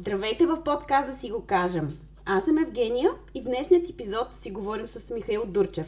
[0.00, 1.98] Здравейте в подкаст да си го кажем.
[2.24, 5.86] Аз съм Евгения и в днешният епизод си говорим с Михаил Дурчев,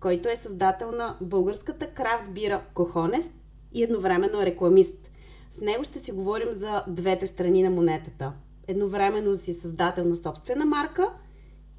[0.00, 3.30] който е създател на българската крафт бира Кохонест
[3.72, 4.98] и едновременно рекламист.
[5.50, 8.32] С него ще си говорим за двете страни на монетата.
[8.68, 11.10] Едновременно си създател на собствена марка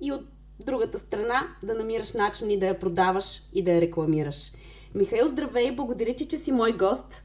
[0.01, 0.21] и от
[0.59, 4.51] другата страна да намираш начини да я продаваш и да я рекламираш.
[4.95, 5.71] Михаил, здравей!
[5.71, 7.23] Благодаря ти, че си мой гост.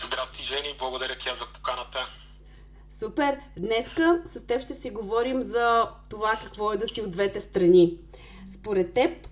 [0.00, 0.76] Здрасти, Жени!
[0.78, 2.21] Благодаря ти за поканата.
[3.02, 3.38] Супер!
[3.56, 7.98] Днеска с теб ще си говорим за това какво е да си от двете страни.
[8.58, 9.28] Според теб,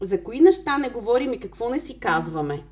[0.00, 2.64] за кои неща не говорим и какво не си казваме?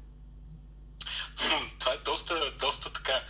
[1.79, 3.23] Това е доста, доста така,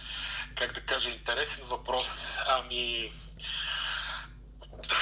[0.55, 2.37] как да кажа, интересен въпрос.
[2.49, 3.13] Ами,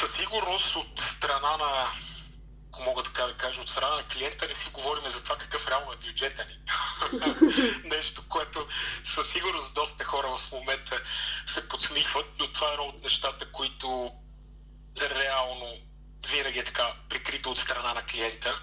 [0.00, 1.86] със сигурност от страна на
[2.76, 5.68] ако мога така да кажа, от страна на клиента не си говорим за това какъв
[5.68, 6.58] реално е бюджета ни.
[7.96, 8.68] Нещо, което
[9.04, 11.00] със сигурност доста хора в момента
[11.46, 14.12] се подсмихват, но това е едно от нещата, които
[15.00, 15.72] реално
[16.28, 18.60] винаги е така прикрито от страна на клиента.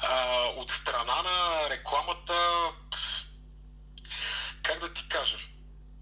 [0.00, 2.70] А, от страна на рекламата,
[4.62, 5.38] как да ти кажа,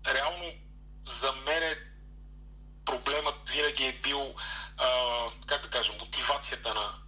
[0.06, 0.52] реално
[1.06, 1.76] за мен е
[2.84, 4.34] проблемът винаги е бил,
[4.76, 4.88] а,
[5.46, 7.07] как да кажа, мотивацията на,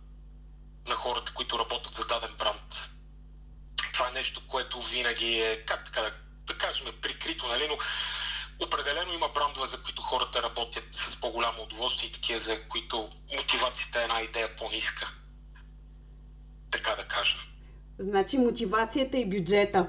[0.89, 2.75] на хората, които работят за даден бранд.
[3.93, 6.13] Това е нещо, което винаги е, как така да,
[6.47, 7.69] да кажем, прикрито, нали?
[7.69, 7.79] но
[8.67, 14.01] определено има брандове, за които хората работят с по-голямо удоволствие и такива, за които мотивацията
[14.01, 15.13] е една идея по-ниска.
[16.71, 17.39] Така да кажем.
[17.99, 19.87] Значи мотивацията и бюджета.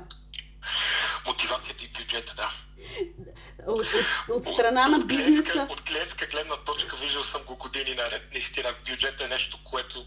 [1.27, 2.51] Мотивацията и бюджета, да.
[3.67, 5.67] От, от, от страна от, на бизнеса.
[5.69, 8.21] От клиентска гледна точка виждал съм го години наред.
[8.33, 10.05] Наистина бюджет е нещо, което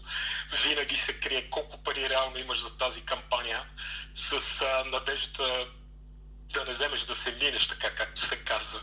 [0.67, 1.49] винаги се крие.
[1.49, 3.63] Колко пари реално имаш за тази кампания
[4.15, 5.67] с а, надеждата
[6.53, 8.79] да не вземеш да се минеш, така както се казва.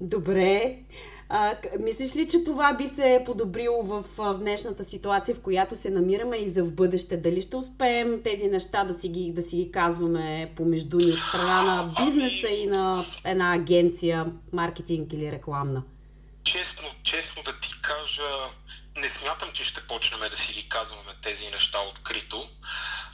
[0.00, 0.78] Добре.
[1.28, 5.90] А, мислиш ли, че това би се подобрило в, в днешната ситуация, в която се
[5.90, 7.16] намираме и за в бъдеще?
[7.16, 11.18] Дали ще успеем тези неща да си ги, да си ги казваме помежду ни от
[11.18, 15.82] страна на бизнеса и на една агенция, маркетинг или рекламна?
[16.44, 18.50] Честно, честно да ти кажа,
[18.96, 22.44] не смятам, че ще почнем да си ги казваме тези неща открито.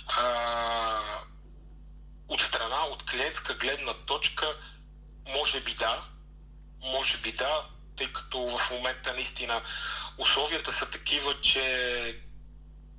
[0.06, 1.00] А,
[2.28, 4.46] от страна, от клиентска гледна точка,
[5.28, 6.04] може би да,
[6.82, 7.62] може би да,
[8.00, 9.62] тъй като в момента наистина
[10.18, 12.22] условията са такива, че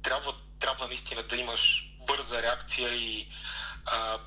[0.03, 3.27] трябва, трябва наистина да имаш бърза реакция и
[3.85, 4.19] а,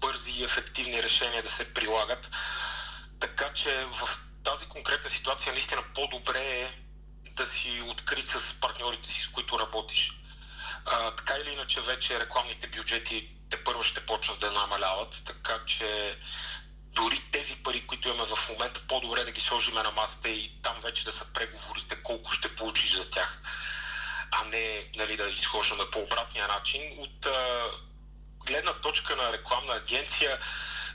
[0.00, 2.30] бързи и ефективни решения да се прилагат.
[3.20, 4.08] Така че в
[4.44, 6.70] тази конкретна ситуация наистина по-добре е
[7.30, 10.12] да си открит с партньорите си, с които работиш.
[10.84, 16.18] А, така или иначе вече рекламните бюджети те първо ще почнат да намаляват, така че
[16.94, 20.76] дори тези пари, които имаме в момента, по-добре да ги сложиме на масата и там
[20.82, 23.42] вече да са преговорите колко ще получиш за тях,
[24.30, 26.82] а не нали, да изхождаме по обратния начин.
[26.98, 27.70] От а,
[28.46, 30.38] гледна точка на рекламна агенция,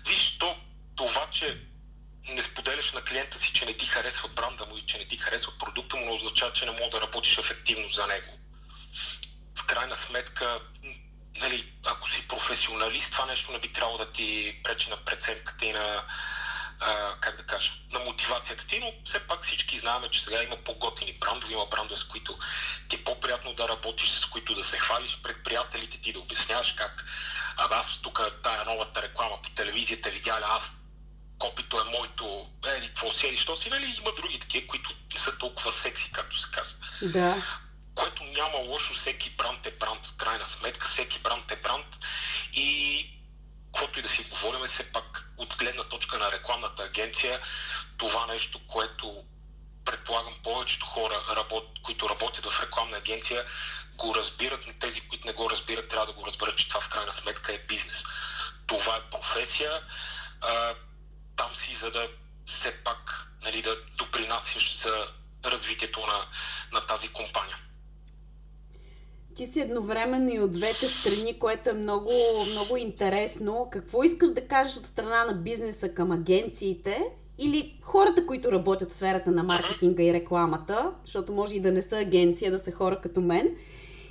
[0.08, 0.56] виж то,
[0.96, 1.58] това, че
[2.30, 5.18] не споделяш на клиента си, че не ти харесва бранда му и че не ти
[5.18, 8.38] харесва продукта му, не означава, че не мога да работиш ефективно за него.
[9.56, 10.60] В крайна сметка,
[11.40, 15.72] нали, ако си професионалист, това нещо не би трябвало да ти пречи на преценката и
[15.72, 16.04] на,
[16.80, 20.56] а, как да кажа, на мотивацията ти, но все пак всички знаем, че сега има
[20.56, 22.38] по-готини брандове, има брандове, с които
[22.90, 26.72] ти е по-приятно да работиш, с които да се хвалиш пред приятелите ти, да обясняваш
[26.72, 27.06] как
[27.58, 30.72] а, аз тук тая новата реклама по телевизията видяли, аз
[31.40, 35.20] копито е моето, е, какво си, или що си, нали, има други такива, които не
[35.20, 36.78] са толкова секси, както се казва.
[37.02, 37.44] Да
[37.98, 41.86] което няма лошо, всеки бранд е бранд, в крайна сметка, всеки бранд е бранд
[42.54, 43.10] и
[43.66, 47.42] каквото и да си говорим, все пак от гледна точка на рекламната агенция,
[47.98, 49.24] това нещо, което
[49.86, 53.46] предполагам повечето хора, работ, които работят в рекламна агенция,
[53.96, 56.90] го разбират, но тези, които не го разбират, трябва да го разберат, че това в
[56.90, 58.04] крайна сметка е бизнес.
[58.68, 59.82] Това е професия.
[60.42, 60.74] А,
[61.36, 62.10] там си, за да
[62.46, 65.08] все пак нали, да допринасяш за
[65.46, 66.28] развитието на,
[66.72, 67.58] на тази компания
[69.38, 72.12] ти си едновременно и от двете страни, което е много,
[72.52, 73.68] много интересно.
[73.72, 77.02] Какво искаш да кажеш от страна на бизнеса към агенциите
[77.38, 81.82] или хората, които работят в сферата на маркетинга и рекламата, защото може и да не
[81.82, 83.56] са агенция, да са хора като мен,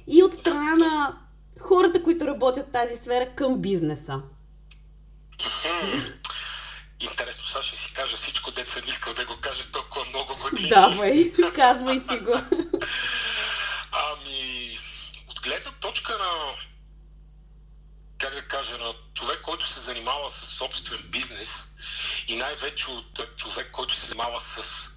[0.07, 1.19] и от страна на
[1.61, 4.23] хората, които работят в тази сфера към бизнеса?
[7.01, 10.69] Интересно, сега ще си кажа всичко, дет съм искал да го кажа толкова много години.
[10.69, 12.33] Давай, казвай си го.
[13.93, 14.79] Ами,
[15.47, 16.53] гледна точка на
[18.19, 21.69] как да кажа, на човек, който се занимава с собствен бизнес
[22.29, 24.91] и най-вече от човек, който се занимава с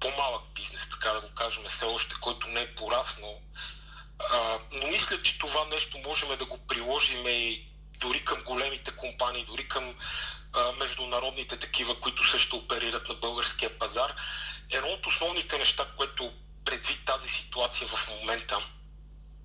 [0.00, 3.40] по-малък бизнес, така да го кажем, все още, който не е пораснал.
[4.18, 7.66] А, но мисля, че това нещо можем да го приложим и
[7.98, 9.94] дори към големите компании, дори към
[10.52, 14.14] а, международните такива, които също оперират на българския пазар.
[14.70, 16.32] Едно от основните неща, което
[16.64, 18.58] предвид тази ситуация в момента,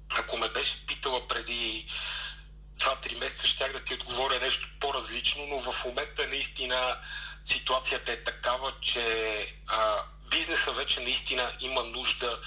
[0.10, 1.88] ако ме беше питала преди
[2.80, 7.00] 2-3 месеца, щях да ти отговоря нещо по-различно, но в момента наистина
[7.46, 12.40] ситуацията е такава, че а, бизнеса вече наистина има нужда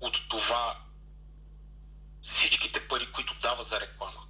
[0.00, 0.78] от това
[2.22, 4.20] всичките пари, които дава за реклама,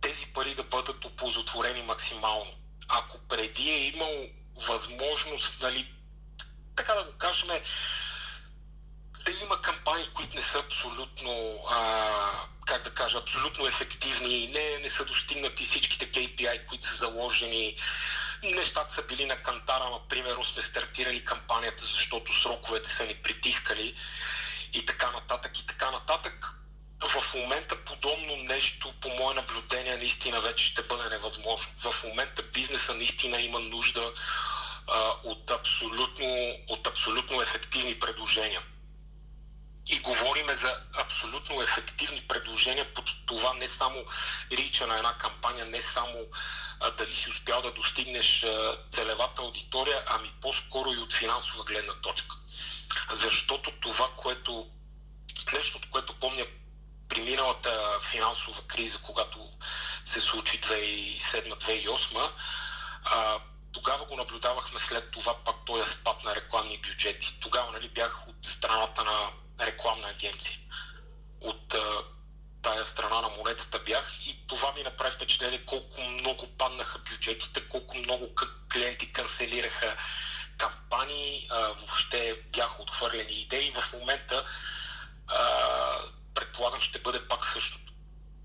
[0.00, 2.52] тези пари да бъдат оползотворени максимално.
[2.88, 4.26] Ако преди е имал
[4.68, 5.94] възможност, нали,
[6.76, 7.50] така да го кажем,
[9.24, 14.90] да има кампании, които не са абсолютно, а, как да кажа, абсолютно ефективни, не, не
[14.90, 17.76] са достигнати всичките KPI, които са заложени,
[18.42, 23.94] нещата са били на кантара, например, сме стартирали кампанията, защото сроковете са ни притискали
[24.72, 26.46] и така нататък и така нататък.
[27.08, 31.72] В момента подобно нещо, по мое наблюдение, наистина вече ще бъде невъзможно.
[31.82, 34.12] В момента бизнеса наистина има нужда
[35.24, 38.60] от, абсолютно, от абсолютно ефективни предложения
[39.86, 44.04] и говориме за абсолютно ефективни предложения под това не само
[44.52, 46.26] рича на една кампания, не само
[46.80, 51.92] а, дали си успял да достигнеш а, целевата аудитория, ами по-скоро и от финансова гледна
[51.92, 52.36] точка.
[53.12, 54.66] Защото това, което
[55.52, 56.46] нещо, от което помня
[57.08, 59.48] при миналата финансова криза, когато
[60.04, 62.30] се случи 2007-2008,
[63.72, 67.40] тогава го наблюдавахме след това пак този спад на рекламни бюджети.
[67.40, 69.30] Тогава нали, бях от страната на
[69.60, 70.58] рекламна агенция.
[71.40, 72.04] От а,
[72.62, 77.98] тая страна на монетата бях и това ми направи впечатление колко много паднаха бюджетите, колко
[77.98, 78.34] много
[78.72, 79.96] клиенти канцелираха
[80.58, 83.72] кампании, а, въобще бяха отхвърлени идеи.
[83.72, 84.44] В момента
[85.26, 85.98] а,
[86.34, 87.92] предполагам ще бъде пак същото.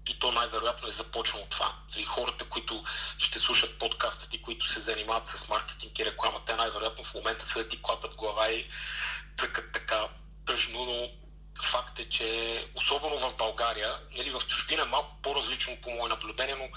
[0.08, 1.76] И то най-вероятно е започнало това.
[1.98, 2.84] И хората, които
[3.18, 7.46] ще слушат подкастът и които се занимават с маркетинг и реклама, те най-вероятно в момента
[7.46, 8.68] са ти клапат глава и
[9.38, 10.08] цъкат така
[10.46, 11.10] тъжно, но
[11.64, 16.56] факт е, че особено в България, нали, в чужбина е малко по-различно по мое наблюдение,
[16.56, 16.70] но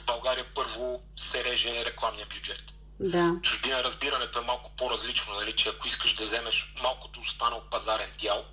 [0.00, 2.62] в България първо се реже рекламния бюджет.
[3.00, 3.34] Да.
[3.42, 8.44] Чужбина разбирането е малко по-различно, нали, че ако искаш да вземеш малкото останал пазарен дял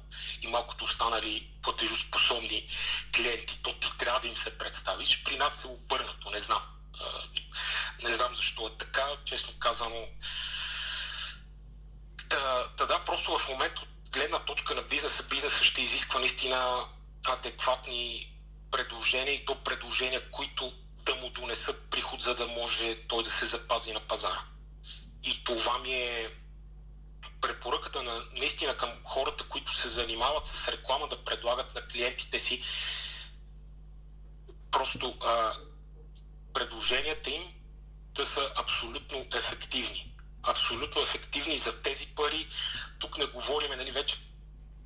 [0.42, 2.68] и малкото останали платежоспособни
[3.16, 5.24] клиенти, то ти трябва да им се представиш.
[5.24, 6.62] При нас е обърнато, не знам.
[8.04, 10.08] Не знам защо е така, честно казано.
[12.30, 13.82] Та, да, просто в момента
[14.14, 16.86] гледна точка на бизнеса, бизнеса ще изисква наистина
[17.26, 18.34] адекватни
[18.72, 20.74] предложения и то предложения, които
[21.06, 24.44] да му донесат приход, за да може той да се запази на пазара.
[25.24, 26.30] И това ми е
[27.42, 32.64] препоръката на, наистина към хората, които се занимават с реклама, да предлагат на клиентите си
[34.72, 35.54] просто а,
[36.54, 37.54] предложенията им
[38.16, 40.13] да са абсолютно ефективни
[40.44, 42.48] абсолютно ефективни за тези пари.
[43.00, 44.18] Тук не говорим, нали, вече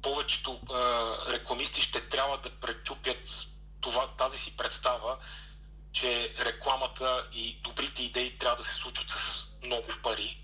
[0.02, 3.48] повечето а, рекламисти ще трябва да пречупят
[3.82, 5.18] това, тази си представа,
[5.94, 10.42] че рекламата и добрите идеи трябва да се случват с много пари.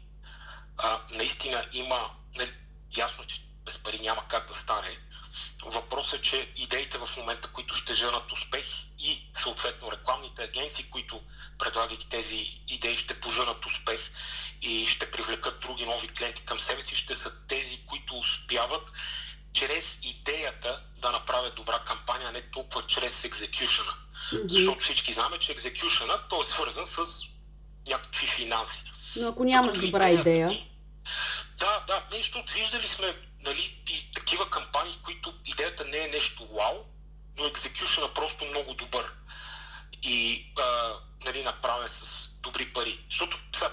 [0.77, 2.53] А, наистина има, не,
[2.97, 4.97] ясно, че без пари няма как да стане.
[5.65, 8.65] Въпросът е, че идеите в момента, които ще женат успех
[8.99, 11.21] и съответно рекламните агенции, които
[11.59, 14.11] предлагат тези идеи, ще поженат успех
[14.61, 18.91] и ще привлекат други нови клиенти към себе си, ще са тези, които успяват
[19.53, 23.93] чрез идеята да направят добра кампания, а не толкова чрез екзекюшена.
[24.31, 24.49] Mm-hmm.
[24.49, 27.05] Защото всички знаем, че екзекюшена то е свързан с
[27.87, 28.83] някакви финанси.
[29.15, 30.59] Но ако нямаш добра идея...
[31.57, 36.83] Да, да, защото виждали сме нали, и такива кампании, които идеята не е нещо вау,
[37.37, 39.13] но екзекюшена просто много добър.
[40.03, 40.93] И а,
[41.25, 43.05] нали, направен с добри пари.
[43.09, 43.71] Защото са,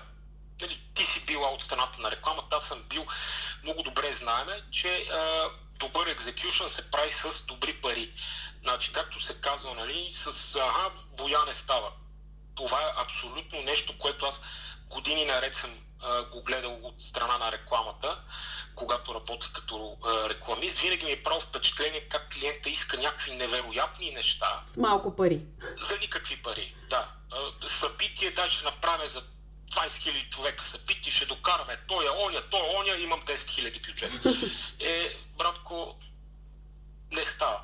[0.60, 3.06] нали, ти си била от страната на рекламата, аз съм бил
[3.62, 8.12] много добре знаеме, че а, добър екзекюшн се прави с добри пари.
[8.62, 11.92] Значи, както се казва, нали, с ага, боя не става.
[12.54, 14.42] Това е абсолютно нещо, което аз
[14.90, 15.70] години наред съм
[16.02, 18.18] а, го гледал от страна на рекламата,
[18.74, 20.78] когато работех като а, рекламист.
[20.78, 24.62] Винаги ми е правил впечатление как клиента иска някакви невероятни неща.
[24.66, 25.40] С малко пари.
[25.88, 27.08] За никакви пари, да.
[27.32, 29.22] А, събитие даже ще направя за
[29.70, 33.86] 20 000 човека събитие, ще докараме той е оня, той е оня, имам 10 000
[33.86, 34.12] бюджет.
[34.80, 35.96] Е, братко,
[37.12, 37.60] не става.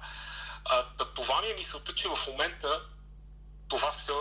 [0.64, 2.80] А, това ми е мисълта, че в момента
[3.68, 4.12] това все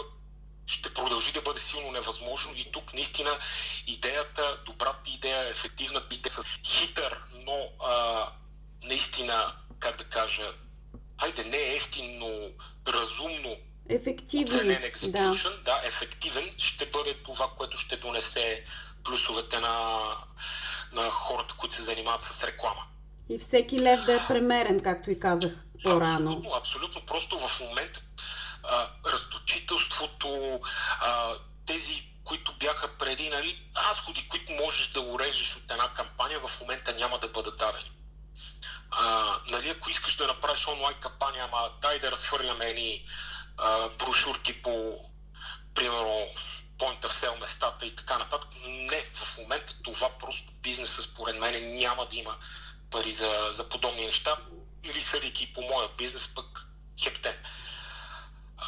[0.68, 3.40] ще продължи да бъде силно невъзможно и тук наистина
[3.88, 8.26] идеята, добрата идея, ефективната идея с хитър, но а,
[8.84, 10.54] наистина, как да кажа,
[11.18, 12.50] айде не е ефтин, но
[12.88, 13.58] разумно
[13.90, 14.68] Ефективен.
[15.12, 15.34] Да.
[15.66, 18.64] да, ефективен ще бъде това, което ще донесе
[19.04, 20.00] плюсовете на,
[20.92, 22.82] на хората, които се занимават с реклама.
[23.30, 25.54] И всеки лев да е премерен, както и казах
[25.84, 26.32] по-рано.
[26.32, 27.02] Абсолютно, абсолютно.
[27.06, 28.02] Просто в момента
[28.70, 30.62] а, разточителството,
[31.02, 31.34] а,
[31.68, 36.94] тези, които бяха преди, нали, разходи, които можеш да урежеш от една кампания, в момента
[36.94, 37.92] няма да бъдат дадени.
[38.92, 43.06] А, нали, ако искаш да направиш онлайн кампания, ама дай да разхвърляме едни
[44.00, 45.00] брошурки по,
[45.76, 46.28] примерно,
[46.78, 48.50] point of sale местата и така нататък.
[48.66, 52.38] Не, в момента това просто бизнеса, според мен, няма да има
[52.92, 54.38] пари за, за подобни неща.
[54.84, 56.46] Или съдейки по моя бизнес, пък
[57.04, 57.36] хептен.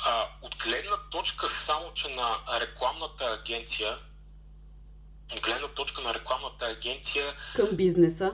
[0.05, 3.97] А, от гледна точка само, че на рекламната агенция,
[5.35, 7.35] от гледна точка на рекламната агенция...
[7.55, 8.33] Към бизнеса.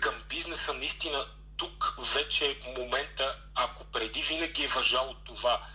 [0.00, 5.66] Към бизнеса, наистина, тук вече е момента, ако преди винаги е въжало това,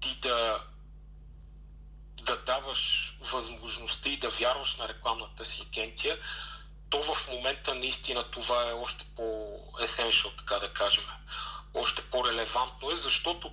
[0.00, 0.60] ти да,
[2.22, 6.18] да даваш възможността и да вярваш на рекламната си агенция,
[6.90, 11.04] то в момента наистина това е още по-есеншъл, така да кажем.
[11.74, 13.52] Още по-релевантно е, защото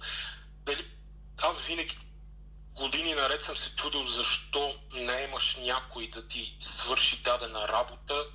[0.66, 0.91] дали,
[1.42, 1.98] аз винаги
[2.76, 8.26] години наред съм се чудил защо не имаш някой да ти свърши дадена работа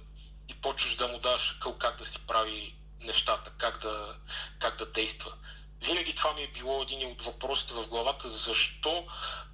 [0.49, 4.17] и почваш да му даваш къл как да си прави нещата, как да,
[4.61, 5.33] как да действа.
[5.81, 9.07] Винаги това ми е било един от въпросите в главата, защо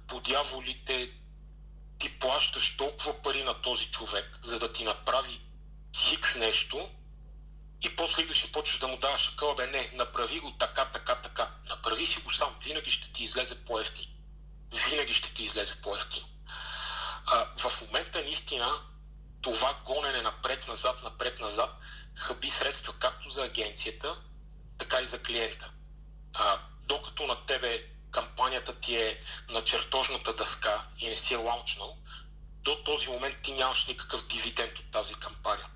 [0.07, 1.11] по дяволите
[1.99, 5.41] ти плащаш толкова пари на този човек, за да ти направи
[5.95, 6.89] хикс нещо
[7.83, 11.15] и после идваш и почваш да му даваш такова, бе не, направи го така, така,
[11.15, 11.51] така.
[11.69, 14.05] Направи си го сам, винаги ще ти излезе по-ефтин.
[14.89, 16.23] Винаги ще ти излезе по-ефтин.
[17.57, 18.81] В момента наистина
[19.41, 21.69] това гонене напред-назад, напред-назад
[22.15, 24.17] хаби средства както за агенцията,
[24.77, 25.69] така и за клиента.
[26.33, 31.97] А, докато на тебе кампанията ти е на чертожната дъска и не си е лаунчнал,
[32.61, 35.67] до този момент ти нямаш никакъв дивиденд от тази кампания.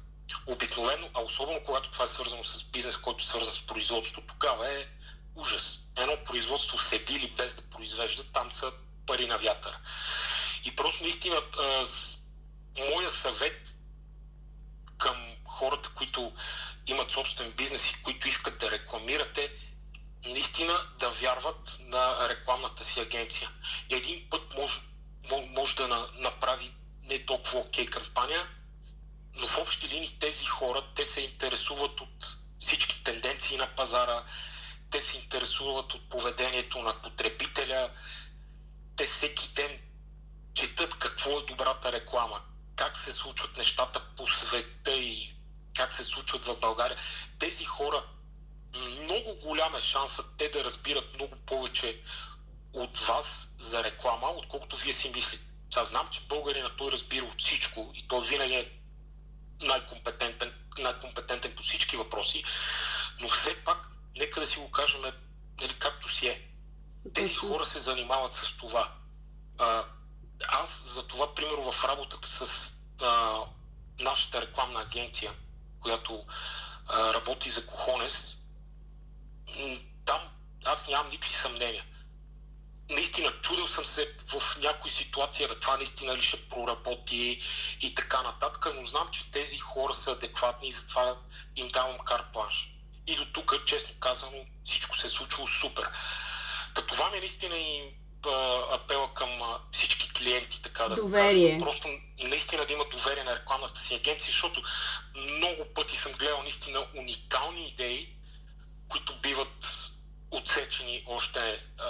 [0.45, 4.73] Обикновено, а особено когато това е свързано с бизнес, който е свързан с производство, тогава
[4.73, 4.87] е
[5.35, 5.79] ужас.
[5.97, 8.71] Едно производство седи или без да произвежда, там са
[9.05, 9.77] пари на вятър.
[10.65, 11.41] И просто наистина,
[12.77, 13.73] моя съвет
[14.97, 16.33] към хората, които
[16.87, 19.51] имат собствен бизнес и които искат да рекламирате,
[20.25, 23.49] наистина да вярват на рекламната си агенция.
[23.89, 24.81] Един път може,
[25.49, 28.47] може да направи не толкова окей кампания,
[29.37, 34.23] но в общи линии тези хора, те се интересуват от всички тенденции на пазара,
[34.91, 37.91] те се интересуват от поведението на потребителя,
[38.95, 39.79] те всеки ден
[40.53, 42.41] четат какво е добрата реклама,
[42.75, 45.35] как се случват нещата по света и
[45.75, 46.97] как се случват в България.
[47.39, 48.03] Тези хора,
[48.75, 52.01] много голям е шансът те да разбират много повече
[52.73, 55.43] от вас за реклама, отколкото вие си мислите.
[55.75, 58.76] Аз знам, че българина той разбира от всичко и той винаги е
[59.61, 62.43] най-компетентен, най-компетентен по всички въпроси,
[63.19, 65.01] но все пак, нека да си го кажем
[65.61, 66.47] нали, както си е.
[67.13, 68.91] Тези хора се занимават с това.
[69.57, 69.85] А,
[70.47, 73.39] аз за това, примерно в работата с а,
[73.99, 75.33] нашата рекламна агенция,
[75.81, 76.25] която
[76.87, 78.37] а, работи за Кохонес,
[80.05, 80.21] там
[80.65, 81.85] аз нямам никакви съмнения
[82.89, 87.41] наистина чудил съм се в някои ситуации, бе, това наистина ли ще проработи
[87.81, 91.17] и така нататък, но знам, че тези хора са адекватни и затова
[91.55, 92.69] им давам карт-планш.
[93.07, 95.89] И до тук, честно казано, всичко се е случило супер.
[96.75, 97.93] Та това ми е наистина и
[98.71, 99.29] апела към
[99.71, 101.51] всички клиенти, така да доверие.
[101.51, 101.65] Кажа.
[101.65, 101.87] Просто
[102.23, 104.63] наистина да има доверие на рекламната си агенция, защото
[105.15, 108.09] много пъти съм гледал наистина уникални идеи,
[108.89, 109.86] които биват
[110.31, 111.89] отсечени още а,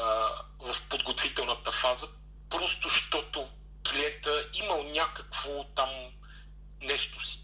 [0.59, 2.07] в подготвителната фаза,
[2.49, 3.47] просто защото
[3.91, 5.89] клиента имал някакво там
[6.81, 7.39] нещо си.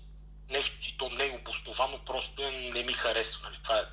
[0.50, 3.40] Нещо и то не е обосновано, просто е, не ми харесва.
[3.44, 3.60] Нали?
[3.64, 3.84] Това е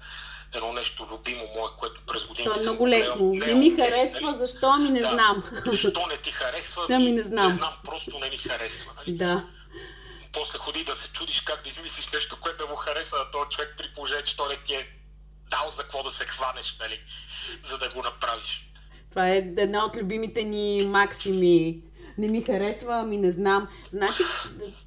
[0.55, 3.33] едно нещо любимо мое, което през годините Това е много лесно.
[3.33, 4.39] Не, не ми харесва, нали?
[4.39, 5.43] защо ми не да, знам.
[5.67, 6.87] Защо не ти харесва?
[6.89, 7.49] Да, ми не знам.
[7.49, 8.93] Не знам, просто не ми харесва.
[8.97, 9.17] Нали?
[9.17, 9.45] Да.
[10.33, 13.51] После ходи да се чудиш как да измислиш нещо, което да му хареса на този
[13.51, 14.89] човек при положение, че то не ти е
[15.51, 17.01] дал за какво да се хванеш, нали,
[17.69, 18.71] за да го направиш.
[19.11, 21.79] Това е една от любимите ни максими.
[22.19, 23.69] Не ми харесва, ами не знам.
[23.91, 24.23] Значи,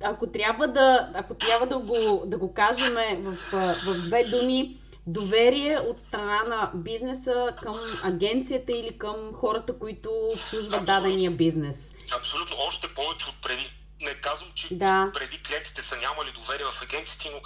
[0.03, 3.37] ако трябва да, ако трябва да, го, да го кажем в,
[3.85, 4.77] в две думи,
[5.07, 11.79] доверие от страна на бизнеса към агенцията или към хората, които обслужват дадения бизнес.
[12.17, 12.55] Абсолютно.
[12.67, 13.69] Още повече от преди.
[14.03, 15.11] Не казвам, че Да.
[15.13, 17.41] преди клиентите са нямали доверие в агенциите, но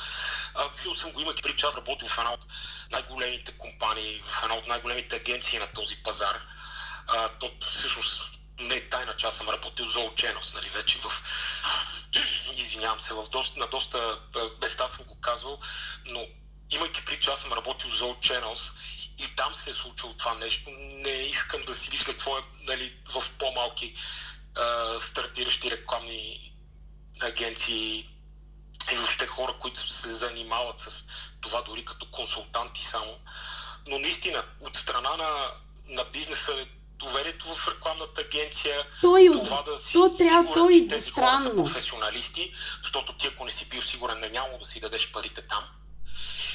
[0.56, 2.46] а, видял съм го, имайки при час работил в една от
[2.92, 6.42] най-големите компании, в една от най-големите агенции на този пазар.
[7.08, 11.12] А, то всъщност не е тайна, че аз съм работил за Олченос, нали, вече в...
[12.58, 14.20] Извинявам се, в доста, на доста
[14.62, 15.60] места съм го казвал,
[16.06, 16.26] но
[16.72, 18.72] имайки при че аз съм работил за Channels
[19.18, 22.94] и там се е случило това нещо, не искам да си мисля какво е нали,
[23.14, 23.96] в по-малки
[24.56, 26.47] а, стартиращи рекламни
[27.26, 28.10] агенции
[28.92, 31.06] и въобще хора, които се занимават с
[31.42, 33.20] това дори като консултанти само.
[33.88, 35.52] Но наистина, от страна на,
[35.86, 36.66] на бизнеса
[37.00, 39.44] доверието в рекламната агенция, То и от...
[39.44, 43.46] това да си то трябва- сигурен, и че тези хора са професионалисти, защото ти ако
[43.46, 45.64] не си бил сигурен, не няма да си дадеш парите там.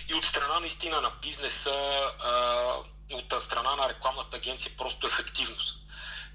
[0.09, 1.73] И от страна наистина на бизнеса,
[2.25, 2.75] а,
[3.13, 5.82] от страна на рекламната агенция просто ефективност.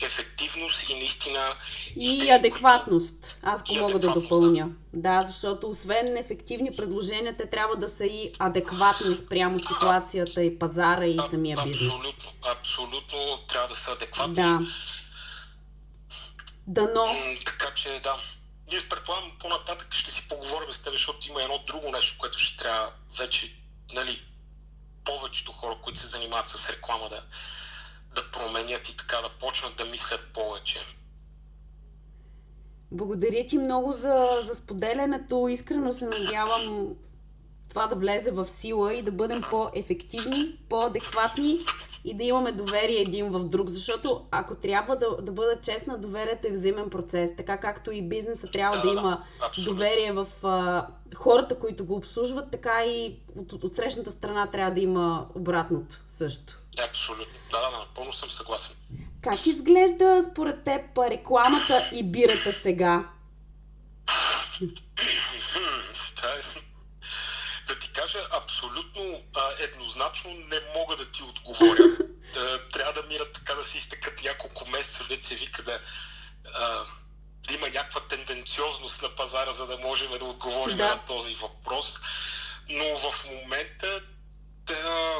[0.01, 1.55] Ефективност и наистина...
[1.95, 3.39] И адекватност.
[3.43, 4.69] Аз го мога да допълня.
[4.93, 11.05] Да, защото освен ефективни предложения, те трябва да са и адекватни спрямо ситуацията и пазара
[11.05, 11.93] и самия бизнес.
[11.93, 14.35] Абсолютно, абсолютно трябва да са адекватни.
[14.35, 14.59] Да.
[16.67, 17.05] Дано.
[17.45, 18.15] Така че да.
[18.71, 22.57] Ние предполагам по-нататък ще си поговорим с теб, защото има едно друго нещо, което ще
[22.57, 23.55] трябва вече,
[23.93, 24.23] нали,
[25.05, 27.23] повечето хора, които се занимават с реклама да,
[28.15, 30.79] да променят и така да почнат да мислят повече.
[32.91, 35.47] Благодаря ти много за, за споделянето.
[35.47, 36.95] Искрено се надявам
[37.69, 41.59] това да влезе в сила и да бъдем по-ефективни, по-адекватни
[42.05, 43.69] и да имаме доверие един в друг.
[43.69, 47.35] Защото ако трябва да, да бъда честна, доверието е взаимен процес.
[47.35, 49.73] Така както и бизнеса трябва да, Да, има Абсолютно.
[49.73, 54.79] доверие в а, хората, които го обслужват, така и от, от срещната страна трябва да
[54.79, 56.59] има обратното също.
[56.83, 57.39] Абсолютно.
[57.51, 58.75] Да, да, напълно съм съгласен.
[59.23, 63.09] Как изглежда според теб рекламата и бирата сега?
[64.61, 64.67] Е-
[67.67, 71.83] Да ти кажа, абсолютно а, еднозначно не мога да ти отговоря.
[72.33, 75.79] Да, трябва да мират така да се изтекат няколко месеца, да се вика да,
[76.53, 76.83] а,
[77.47, 80.87] да има някаква тенденциозност на пазара, за да можем да отговорим Да.
[80.87, 81.99] на този въпрос.
[82.69, 84.01] Но в момента
[84.65, 85.15] да,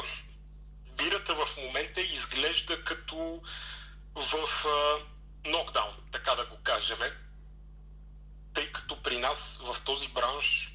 [0.98, 3.42] бирата в момента изглежда като
[4.14, 4.98] в а,
[5.48, 6.98] нокдаун, така да го кажем
[8.58, 10.72] тъй като при нас в този бранш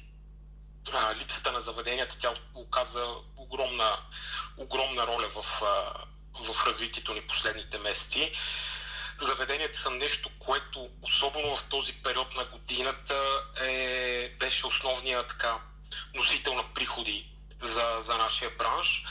[0.92, 3.98] а, липсата на заведенията, тя оказа огромна,
[4.56, 5.92] огромна роля в, а,
[6.44, 8.32] в развитието ни последните месеци.
[9.20, 15.58] Заведенията са нещо, което особено в този период на годината е, беше основният така,
[16.14, 17.30] носител на приходи
[17.62, 19.04] за, за нашия бранш.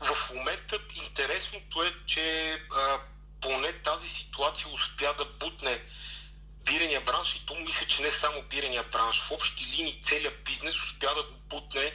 [0.00, 2.98] В момента интересното е, че а,
[3.40, 5.82] поне тази ситуация успя да бутне
[6.64, 10.82] бирения бранш и то мисля, че не само бирения бранш, в общи линии целият бизнес
[10.82, 11.92] успя да го бутне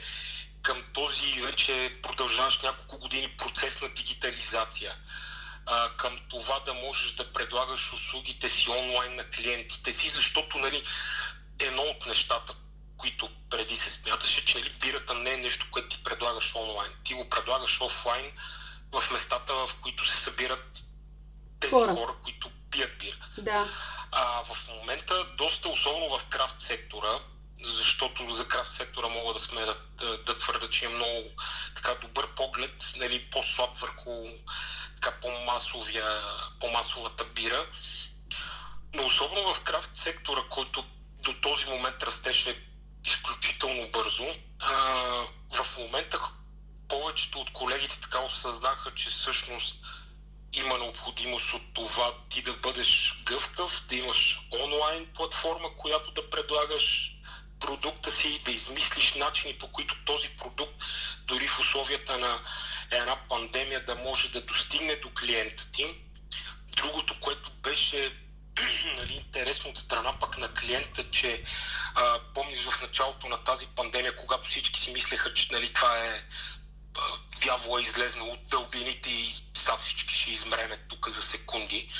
[0.62, 4.96] към този вече продължаващ няколко години процес на дигитализация.
[5.66, 10.84] А, към това да можеш да предлагаш услугите си онлайн на клиентите си, защото нали,
[11.60, 12.54] едно от нещата,
[13.04, 16.92] които преди се смяташе, че нали, бирата не е нещо, което ти предлагаш онлайн.
[17.04, 18.32] Ти го предлагаш офлайн
[18.92, 20.80] в местата, в които се събират
[21.60, 21.94] тези Хора.
[21.94, 23.16] хора, които пият бира.
[23.38, 23.70] Да.
[24.12, 27.20] А в момента доста, особено в крафт сектора,
[27.64, 31.30] защото за крафт сектора мога да сме да, да, да твърда, че е много
[31.76, 34.28] така добър поглед, нали, по-слаб върху
[35.02, 36.22] така, по-масовия,
[36.60, 37.66] по-масовата бира.
[38.94, 40.86] Но особено в крафт сектора, който
[41.20, 42.73] до този момент растеше
[43.06, 44.28] изключително бързо,
[44.60, 44.74] а,
[45.52, 46.20] в момента
[46.90, 49.76] повечето от колегите така осъзнаха, че всъщност
[50.54, 57.14] има необходимост от това ти да бъдеш гъвкав, да имаш онлайн платформа, която да предлагаш
[57.60, 60.74] продукта си, да измислиш начини по които този продукт,
[61.26, 62.42] дори в условията на
[62.92, 65.96] една пандемия, да може да достигне до клиента ти.
[66.78, 68.23] Другото, което беше
[68.98, 71.44] нали, интересно от страна пък на клиента, че
[71.96, 76.24] а, помниш в началото на тази пандемия, когато всички си мислеха, че нали, това е
[77.42, 81.92] дявола е излезнал от дълбините и сега всички ще измреме тук за секунди.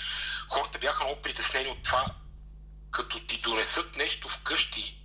[0.50, 2.06] Хората бяха много притеснени от това,
[2.92, 4.98] като ти донесат нещо вкъщи,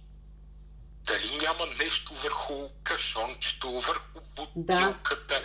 [1.03, 5.43] дали няма нещо върху кашончето, върху бутилката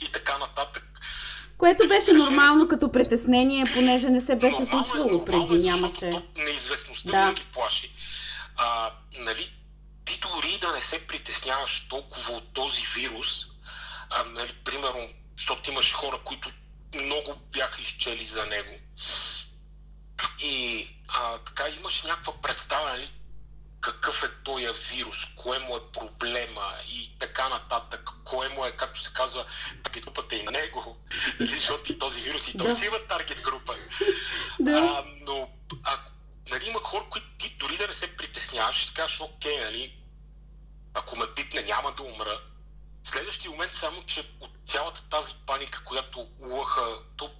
[0.00, 0.84] и така нататък.
[1.58, 5.70] Което беше нормално като притеснение, понеже не се беше Нормално е, случвало нормално преди, е,
[5.70, 6.22] нямаше.
[6.36, 7.32] Неизвестността Да.
[7.32, 7.92] ги плаши.
[8.56, 9.52] А, нали,
[10.04, 13.46] ти дори да не се притесняваш толкова от този вирус,
[14.10, 16.50] А, нали, примерно, защото имаш хора, които
[16.94, 18.74] много бяха изчели за него.
[20.42, 23.10] И а, така имаш някаква представа, нали,
[23.80, 29.02] какъв е този вирус, кое му е проблема и така нататък, кое му е, както
[29.02, 29.46] се казва,
[29.82, 30.96] таргет групата и на него,
[31.40, 33.74] нали, защото и този вирус и той си има таргет група.
[34.60, 34.70] Да.
[34.70, 35.50] А, но
[35.84, 36.10] ако
[36.50, 39.94] нали, има хора, които ти дори да не се притесняваш, ще кажеш, окей, нали,
[40.94, 42.40] ако ме пипне, няма да умра.
[43.04, 47.30] Следващия момент само, че от цялата тази паника, която лъха, то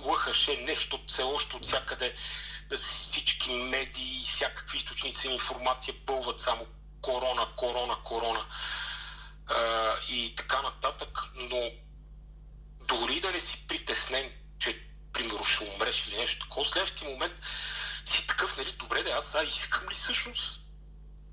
[0.00, 2.14] лъхаше нещо все още от всякъде,
[2.76, 6.66] всички медии, всякакви източници на информация пълват само
[7.02, 8.46] корона, корона, корона
[9.46, 11.70] а, и така нататък, но
[12.80, 17.34] дори да не си притеснен, че примерно ще умреш или нещо такова, следващия момент
[18.04, 20.60] си такъв, нали, добре да аз сега искам ли всъщност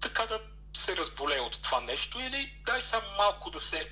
[0.02, 0.42] така да
[0.78, 3.92] се разболея от това нещо или дай само малко да се,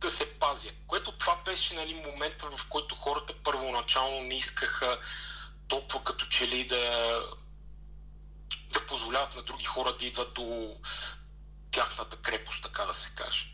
[0.00, 0.70] да се пазя.
[0.86, 5.00] Което това беше нали, момента, в който хората първоначално не искаха
[5.72, 6.80] толкова като че ли да,
[8.72, 10.76] да позволяват на други хора да идват до
[11.70, 13.46] тяхната крепост, така да се каже.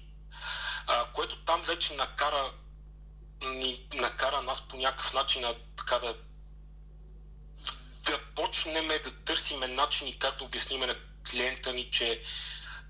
[0.87, 2.53] А, което там вече накара
[3.43, 5.45] ни накара нас по някакъв начин
[5.77, 6.17] така да
[8.05, 10.97] да почнем да търсиме начини как да обясниме на
[11.31, 12.23] клиента ни, че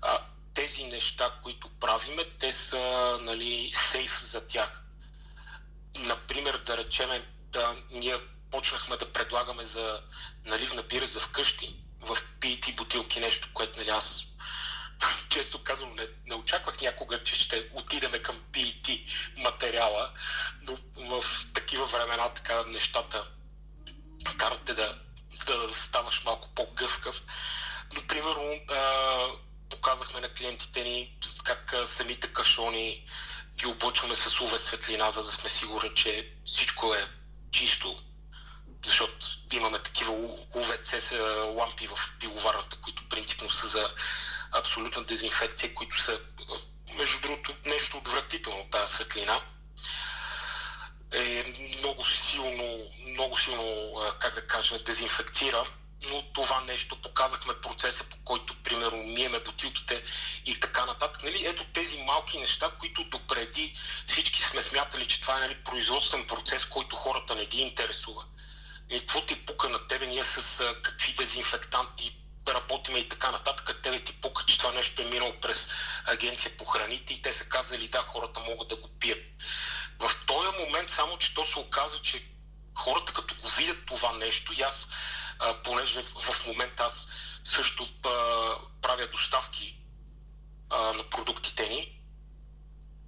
[0.01, 0.19] а,
[0.53, 4.83] тези неща, които правиме, те са нали, сейф за тях.
[5.95, 8.19] Например, да речеме, да, ние
[8.51, 10.01] почнахме да предлагаме за
[10.45, 14.23] наливна бира за вкъщи, в PET бутилки, нещо, което нали, аз
[15.29, 19.05] често казвам, не, не очаквах някога, че ще отидеме към PET
[19.37, 20.13] материала,
[20.61, 23.27] но в такива времена така нещата
[24.37, 24.99] карате да,
[25.45, 27.21] да ставаш малко по-гъвкав.
[27.93, 29.27] Но, примерно, а,
[29.69, 33.05] показахме на клиентите ни как самите кашони
[33.55, 37.07] ги облъчваме с UV светлина, за да сме сигурни, че всичко е
[37.51, 38.03] чисто.
[38.85, 40.11] Защото имаме такива
[40.55, 41.11] UVC
[41.55, 43.93] лампи в пиловарната, които принципно са за
[44.51, 46.19] абсолютна дезинфекция, които са,
[46.93, 49.41] между другото, нещо отвратително тази светлина
[51.13, 51.43] е
[51.77, 55.65] много силно, много силно, как да кажа, дезинфектира,
[56.01, 60.03] но това нещо показахме процеса, по който, примерно, миеме бутилките
[60.45, 61.23] и така нататък.
[61.23, 61.45] Нали?
[61.45, 63.73] Ето тези малки неща, които допреди
[64.07, 68.25] всички сме смятали, че това е нали, производствен процес, който хората не ги интересува.
[68.89, 72.15] И какво ти пука на тебе, ние с а, какви дезинфектанти
[72.47, 75.67] работиме и така нататък, тебе ти пука, че това нещо е минало през
[76.05, 79.19] агенция по храните и те са казали да, хората могат да го пият.
[79.99, 82.23] В този момент само, че то се оказа, че
[82.75, 84.87] хората като го видят това нещо и аз,
[85.39, 87.07] а, понеже в момента аз
[87.43, 88.09] също а,
[88.81, 89.77] правя доставки
[90.69, 91.98] а, на продуктите ни,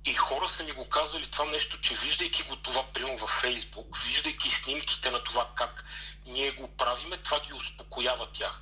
[0.05, 3.97] и хора са ми го казали това нещо, че виждайки го това прием във Фейсбук,
[3.97, 5.85] виждайки снимките на това как
[6.25, 8.61] ние го правиме, това ги успокоява тях.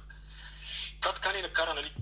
[1.01, 1.93] Това така ни накара, нали,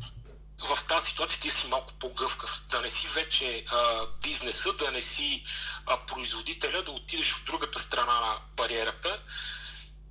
[0.60, 2.62] в тази ситуация ти си малко по-гъвкав.
[2.70, 5.44] Да не си вече а, бизнеса, да не си
[5.86, 9.22] а, производителя, да отидеш от другата страна на бариерата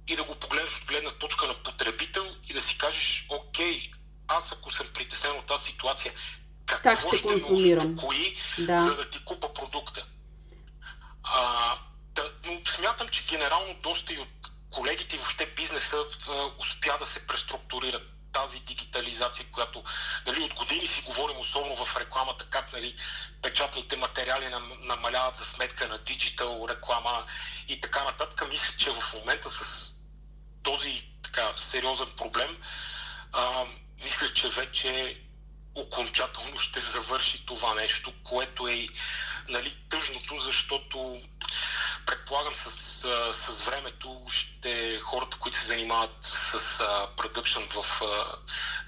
[0.08, 3.90] и да го погледнеш от гледна точка на потребител и да си кажеш, окей,
[4.28, 6.12] аз ако съм притеснен от тази ситуация,
[6.66, 7.88] какво как ще, ще консумирам?
[7.88, 8.80] ме успокои, Да.
[8.80, 10.06] за да ти купа продукта?
[11.22, 11.74] А,
[12.14, 14.28] да, но смятам, че генерално доста и от
[14.70, 15.96] колегите и въобще бизнеса
[16.28, 18.02] а, успя да се преструктурират
[18.32, 19.84] тази дигитализация, която
[20.26, 22.96] нали, от години си говорим, особено в рекламата, как нали,
[23.42, 27.26] печатните материали нам, намаляват за сметка на диджитал реклама
[27.68, 28.48] и така нататък.
[28.50, 29.92] Мисля, че в момента с
[30.62, 32.56] този така сериозен проблем,
[33.32, 33.64] а,
[34.02, 35.20] мисля, че вече
[35.76, 38.88] окончателно ще завърши това нещо, което е
[39.48, 41.20] нали, тъжното, защото
[42.06, 42.70] предполагам с,
[43.34, 46.78] с времето ще хората, които се занимават с
[47.16, 48.02] продъкшн в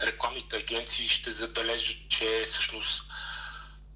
[0.02, 3.04] рекламните агенции, ще забележат, че всъщност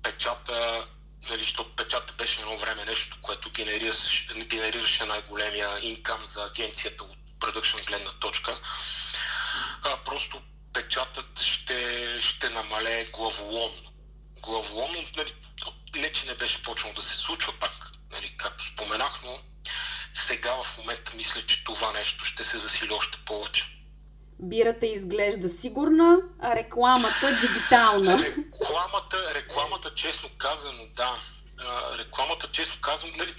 [0.03, 0.87] печата,
[1.29, 7.17] нали, защото печата беше едно време нещо, което генерираше, генерираше най-големия инкам за агенцията от
[7.41, 8.59] продъкшн гледна точка.
[9.83, 13.93] А, просто печатът ще, ще намалее главоломно.
[14.43, 15.35] Главоломно, нали,
[15.97, 19.39] не че не беше почнало да се случва пак, нали, както споменах, но
[20.15, 23.65] сега в момента мисля, че това нещо ще се засили още повече.
[24.39, 28.19] Бирата изглежда сигурна, а рекламата дигитална.
[28.19, 31.19] Рекламата, рекламата честно казано, да.
[31.99, 33.35] Рекламата, честно казано, нали,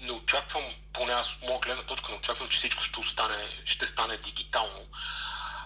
[0.00, 3.86] не очаквам, поне аз от моя гледна точка, не очаквам, че всичко ще, остане, ще
[3.86, 4.80] стане дигитално.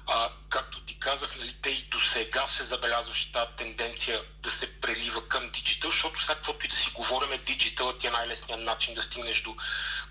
[0.06, 4.80] А, както ти казах, нали, те и до сега се забелязваше тази тенденция да се
[4.80, 9.42] прелива към диджитал, защото всякаквото и да си говорим, диджиталът е най-лесният начин да стигнеш
[9.42, 9.56] до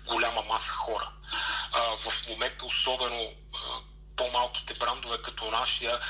[0.06, 1.08] голяма маса хора.
[1.72, 3.58] А, в момента, особено а,
[4.16, 6.00] по-малките брандове като нашия,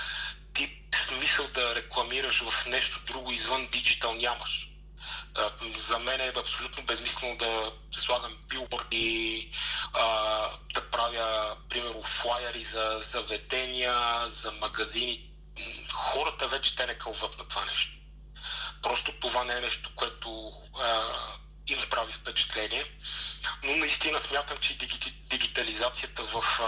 [0.55, 4.72] ти смисъл да рекламираш в нещо друго извън диджитал нямаш.
[5.77, 9.51] За мен е абсолютно безмислено да слагам билборди,
[10.75, 15.31] да правя, примерно, флайери за заведения, за магазини.
[15.93, 17.93] Хората вече те не кълват на това нещо.
[18.83, 20.53] Просто това не е нещо, което
[21.67, 22.85] им прави впечатление.
[23.63, 24.79] Но наистина смятам, че
[25.31, 26.61] дигитализацията в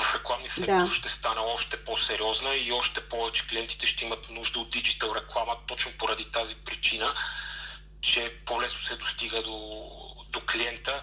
[0.00, 0.94] в рекламния сектор да.
[0.94, 5.92] ще стане още по-сериозна и още повече клиентите ще имат нужда от диджитал реклама, точно
[5.98, 7.14] поради тази причина,
[8.00, 9.88] че по-лесно се достига до,
[10.28, 11.02] до клиента.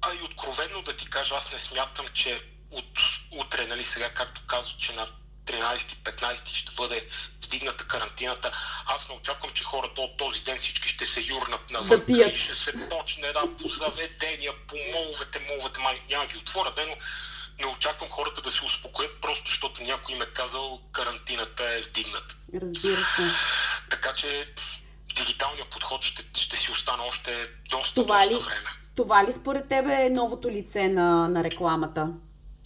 [0.00, 4.46] А и откровенно да ти кажа, аз не смятам, че от утре, нали сега, както
[4.46, 5.06] казват, че на
[5.46, 7.08] 13-15 ще бъде
[7.44, 8.52] вдигната карантината.
[8.86, 12.34] Аз не очаквам, че хората от този ден всички ще се юрнат на да и
[12.34, 16.96] ще се почне да, по заведения, по моловете, моловете, май няма ги отворя, но
[17.64, 22.36] не очаквам хората да се успокоят, просто защото някой им е казал карантината е вдигната.
[22.54, 23.22] Разбира се.
[23.90, 24.54] Така че
[25.16, 28.70] дигиталният подход ще, ще си остане още доста, това доста ли, време.
[28.96, 32.08] Това ли според тебе е новото лице на, на рекламата?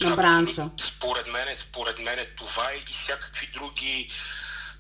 [0.00, 0.70] На бранша?
[0.80, 4.10] Според мен, според мен това е и всякакви други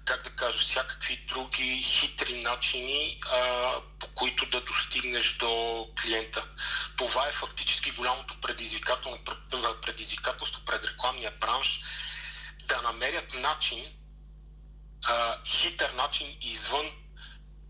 [0.06, 6.44] как да кажа, всякакви други хитри начини, а, по които да достигнеш до клиента.
[6.96, 11.80] Това е фактически голямото предизвикателство, пред рекламния бранш
[12.64, 13.86] да намерят начин,
[15.04, 16.90] а, хитър начин извън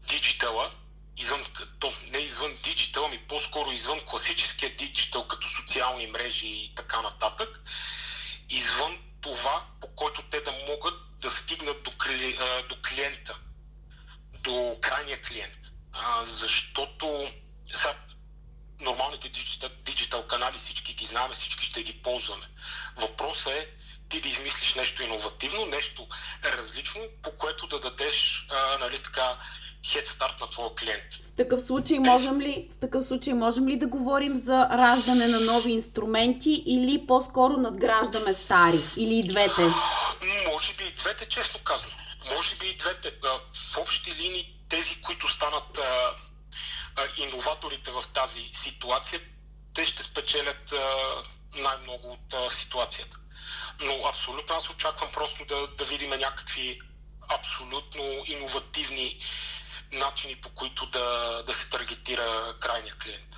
[0.08, 0.70] диджитала,
[1.16, 1.46] извън,
[1.78, 7.60] то не извън диджитал, ами по-скоро извън класическия диджитал, като социални мрежи и така нататък,
[8.50, 13.34] извън това, по който те да могат да стигнат до, кли, до клиента,
[14.42, 15.58] до крайния клиент.
[15.92, 17.28] А, защото
[17.74, 17.94] са,
[18.80, 19.30] нормалните
[19.84, 22.46] диджитал, канали всички ги знаме, всички ще ги ползваме.
[22.96, 23.68] Въпросът е
[24.08, 26.06] ти да измислиш нещо иновативно, нещо
[26.44, 29.38] различно, по което да дадеш а, нали, така,
[29.92, 31.14] хед старт на твоя клиент.
[31.32, 35.40] В такъв случай можем ли, в такъв случай можем ли да говорим за раждане на
[35.40, 38.80] нови инструменти или по-скоро надграждаме стари?
[38.96, 39.62] Или и двете?
[40.56, 41.92] Може би и двете, честно казвам.
[42.26, 43.12] Може би и двете.
[43.22, 45.78] В общи линии тези, които станат
[47.16, 49.20] иноваторите в тази ситуация,
[49.74, 50.74] те ще спечелят
[51.54, 53.18] най-много от ситуацията.
[53.80, 56.80] Но абсолютно аз очаквам просто да, да видим някакви
[57.28, 59.20] абсолютно иновативни
[59.92, 63.36] начини по които да, да се таргетира крайния клиент.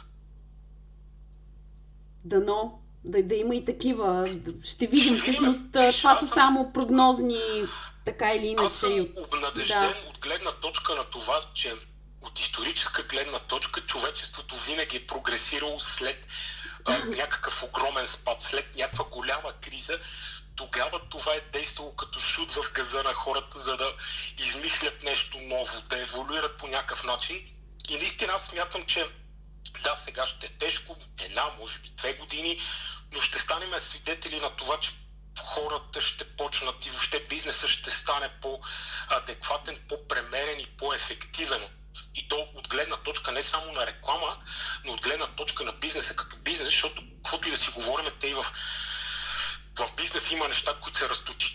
[2.25, 4.29] Дано да, да има и такива.
[4.65, 5.63] Ще видим всъщност.
[5.73, 7.41] Това са само прогнозни,
[8.05, 8.67] така или иначе.
[8.67, 10.11] Аз съм обнадежден да.
[10.11, 11.75] от гледна точка на това, че
[12.23, 16.27] от историческа гледна точка човечеството винаги е прогресирало след
[16.85, 19.99] а, някакъв огромен спад, след някаква голяма криза,
[20.57, 23.93] тогава това е действало като шут в газа на хората, за да
[24.39, 27.37] измислят нещо ново, да еволюират по някакъв начин.
[27.89, 29.07] И наистина аз смятам, че
[29.85, 32.59] да, сега ще е тежко, една, може би две години,
[33.13, 34.91] но ще станем свидетели на това, че
[35.41, 41.69] хората ще почнат и въобще бизнеса ще стане по-адекватен, по-премерен и по-ефективен.
[42.15, 44.39] И то от гледна точка не само на реклама,
[44.85, 48.29] но от гледна точка на бизнеса като бизнес, защото каквото и да си говорим, те
[48.29, 48.47] и в
[49.79, 51.09] в бизнес има неща, които са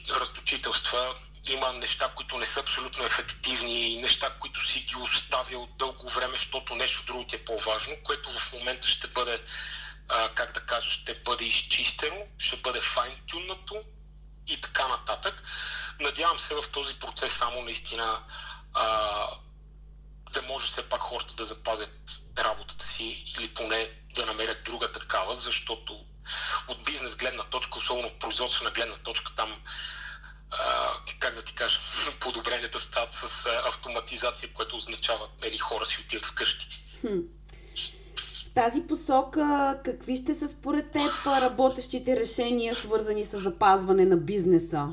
[0.09, 1.15] разточителства,
[1.49, 6.75] има неща, които не са абсолютно ефективни, неща, които си ги оставил дълго време, защото
[6.75, 9.41] нещо друго ти е по-важно, което в момента ще бъде,
[10.13, 13.83] а, как да кажа, ще бъде изчистено, ще бъде файнтюнато
[14.47, 15.43] и така нататък.
[15.99, 18.23] Надявам се в този процес само наистина
[18.73, 19.27] а,
[20.31, 21.99] да може все пак хората да запазят
[22.37, 26.05] работата си или поне да намерят друга такава, защото
[26.67, 29.61] от бизнес гледна точка, особено от производствена гледна точка, там
[30.51, 31.79] а, как да ти кажа,
[32.19, 36.83] подобренията стават с автоматизация, което означава, ели хора си отиват вкъщи.
[37.01, 37.19] Хм.
[38.55, 44.87] Тази посока, какви ще са според теб работещите решения, свързани с запазване на бизнеса?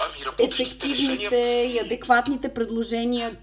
[0.00, 1.64] Ами, Ефективните решения...
[1.64, 3.36] и адекватните предложения,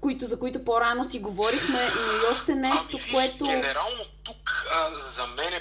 [0.00, 3.44] които, за които по-рано си говорихме, и още нещо, ами, което...
[3.44, 5.60] Генерално тук а, за мен е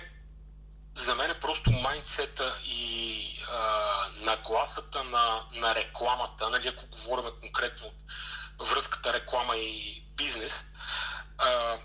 [0.98, 7.88] за мен е просто майндсета и а, нагласата на, на рекламата, нали, ако говорим конкретно
[8.60, 10.66] връзката реклама и бизнес,
[11.38, 11.78] а,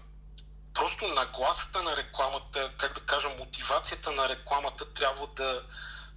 [0.74, 5.62] просто нагласата на рекламата, как да кажа, мотивацията на рекламата трябва да,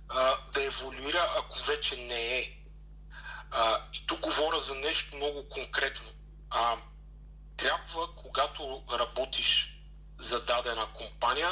[0.10, 2.58] а, да еволюира, ако вече не е.
[3.52, 6.12] А, и тук говоря за нещо много конкретно.
[6.50, 6.78] А,
[7.58, 9.78] трябва, когато работиш
[10.20, 11.50] за дадена компания,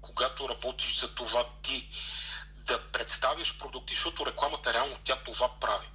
[0.00, 1.88] когато работиш за това ти
[2.66, 5.86] да представиш продукти, защото рекламата реално тя това прави.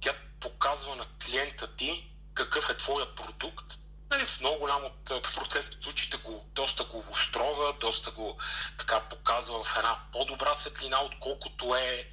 [0.00, 3.74] Тя показва на клиента ти какъв е твоя продукт,
[4.10, 8.38] нали, в много голям от процент от случаите го, доста го устрова, доста го
[8.78, 12.08] така показва в една по-добра светлина, отколкото е,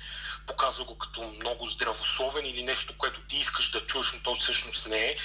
[0.48, 4.88] показва го като много здравословен или нещо, което ти искаш да чуеш, но то всъщност
[4.88, 5.18] не е.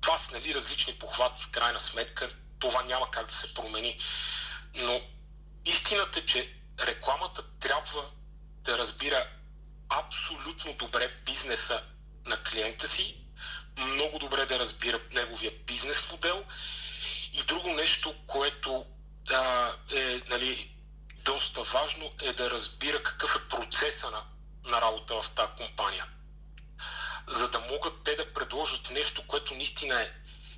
[0.00, 3.98] Това са нали, различни похвати в крайна сметка, това няма как да се промени.
[4.74, 5.00] Но
[5.64, 8.10] истината е, че рекламата трябва
[8.64, 9.26] да разбира
[9.90, 11.82] абсолютно добре бизнеса
[12.26, 13.16] на клиента си,
[13.76, 16.44] много добре да разбира неговия бизнес модел
[17.32, 18.86] и друго нещо, което
[19.24, 20.70] да, е нали,
[21.24, 24.22] доста важно, е да разбира какъв е процеса на,
[24.64, 26.06] на работа в тази компания.
[27.28, 30.12] За да могат те да предложат нещо, което наистина е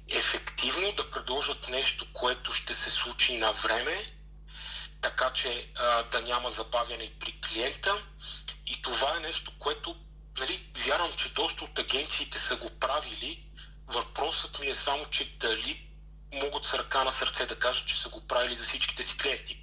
[0.08, 4.06] ефективно, да предложат нещо, което ще се случи на време,
[5.02, 8.02] така че а, да няма забавяне при клиента.
[8.66, 9.96] И това е нещо, което
[10.38, 13.44] нали, вярвам, че доста от агенциите са го правили.
[13.86, 15.86] Въпросът ми е само, че дали
[16.32, 19.58] могат с ръка на сърце да кажат, че са го правили за всичките си клиенти.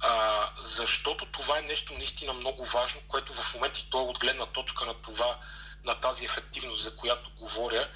[0.00, 4.18] А, защото това е нещо наистина много важно, което в момента и то е от
[4.18, 5.38] гледна точка на това,
[5.84, 7.88] на тази ефективност, за която говоря.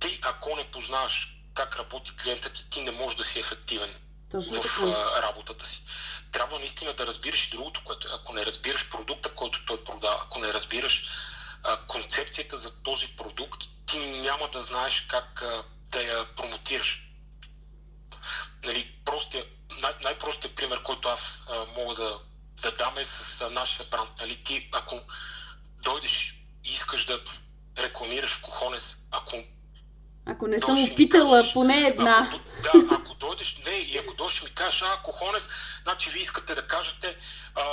[0.00, 3.94] Ти, ако не познаваш как работи клиента ти, ти не можеш да си ефективен
[4.32, 5.84] Точно в а, работата си.
[6.32, 8.10] Трябва наистина да разбираш и другото, което е.
[8.14, 11.06] Ако не разбираш продукта, който той продава, ако не разбираш
[11.62, 17.08] а, концепцията за този продукт, ти няма да знаеш как а, да я промотираш.
[18.64, 19.44] Нали, простия,
[19.80, 22.18] най- най-простият пример, който аз а, мога да,
[22.62, 24.10] да дам е с а, нашия бранд.
[24.20, 25.00] Нали, ти, ако
[25.82, 27.20] дойдеш и искаш да
[27.78, 29.36] рекламираш Кохонес, ако
[30.26, 32.28] ако не съм опитала кажеш, поне една.
[32.28, 35.48] Ако, да, ако дойдеш, не, и ако дойдеш ми кажеш, а, Кохонес,
[35.82, 37.16] значи ви искате да кажете
[37.54, 37.64] а,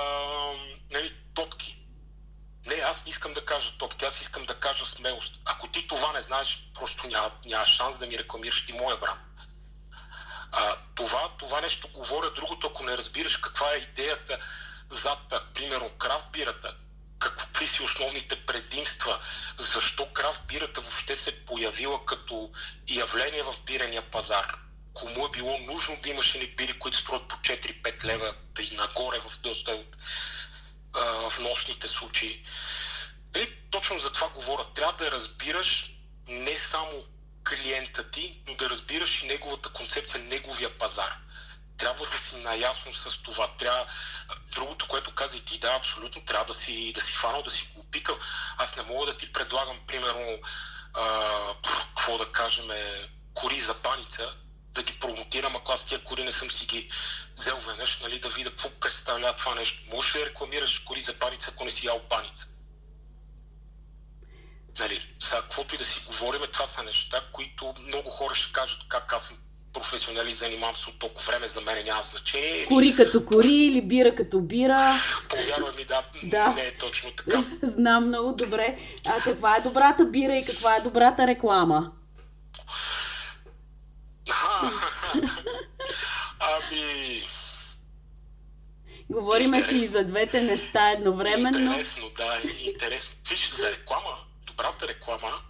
[0.92, 1.78] нали, топки.
[2.66, 5.40] Не, аз не искам да кажа топки, аз искам да кажа смелост.
[5.46, 9.20] Ако ти това не знаеш, просто няма, няма шанс да ми рекламираш ти моя бранд.
[10.52, 12.34] А, това, това нещо говоря.
[12.36, 14.40] Другото, ако не разбираш каква е идеята
[14.92, 16.76] зад, примерно, крафт бирата,
[17.60, 19.19] какви си основните предимства,
[19.58, 22.52] защо крафт бирата въобще се появила като
[22.88, 24.56] явление в бирения пазар.
[24.93, 28.76] Кому е било нужно да имаш ни бири, които струват по 4-5 лева, да и
[28.76, 29.98] нагоре в доста от
[31.32, 32.45] в нощните случаи.
[33.36, 34.65] И точно за това говоря.
[34.76, 35.91] Трябва да разбираш
[36.28, 37.04] не само
[37.50, 41.17] клиента ти, но да разбираш и неговата концепция, неговия пазар
[41.80, 43.48] трябва да си наясно с това.
[43.58, 43.86] Трябва...
[44.56, 47.72] Другото, което каза и ти, да, абсолютно, трябва да си, да си фанал, да си
[47.74, 48.18] го опитал.
[48.58, 50.39] Аз не мога да ти предлагам, примерно,
[50.94, 52.68] а, какво да кажем,
[53.34, 54.36] кори за паница,
[54.74, 56.89] да ги промотирам, ако аз тия кори не съм си ги
[57.38, 59.89] взел веднъж, нали, да видя какво представлява това нещо.
[59.96, 62.46] Можеш ли да рекламираш кори за паница, ако не си ял паница?
[64.80, 68.80] Нали, сега, каквото и да си говорим, това са неща, които много хора ще кажат
[68.88, 69.38] как аз съм
[69.74, 72.66] професионалист, занимавам се от толкова време, за мен няма значение.
[72.66, 74.94] Кори като кори или бира като бира.
[75.30, 77.44] Повярвай ми, да, да, не е точно така.
[77.64, 78.78] Знам много добре.
[79.06, 81.92] А каква е добрата бира и каква е добрата реклама?
[86.40, 87.24] ами...
[89.10, 91.60] Говориме си и за двете неща едновременно.
[91.60, 93.16] Интересно, да, интересно.
[93.30, 95.42] Виж, за реклама, добрата реклама,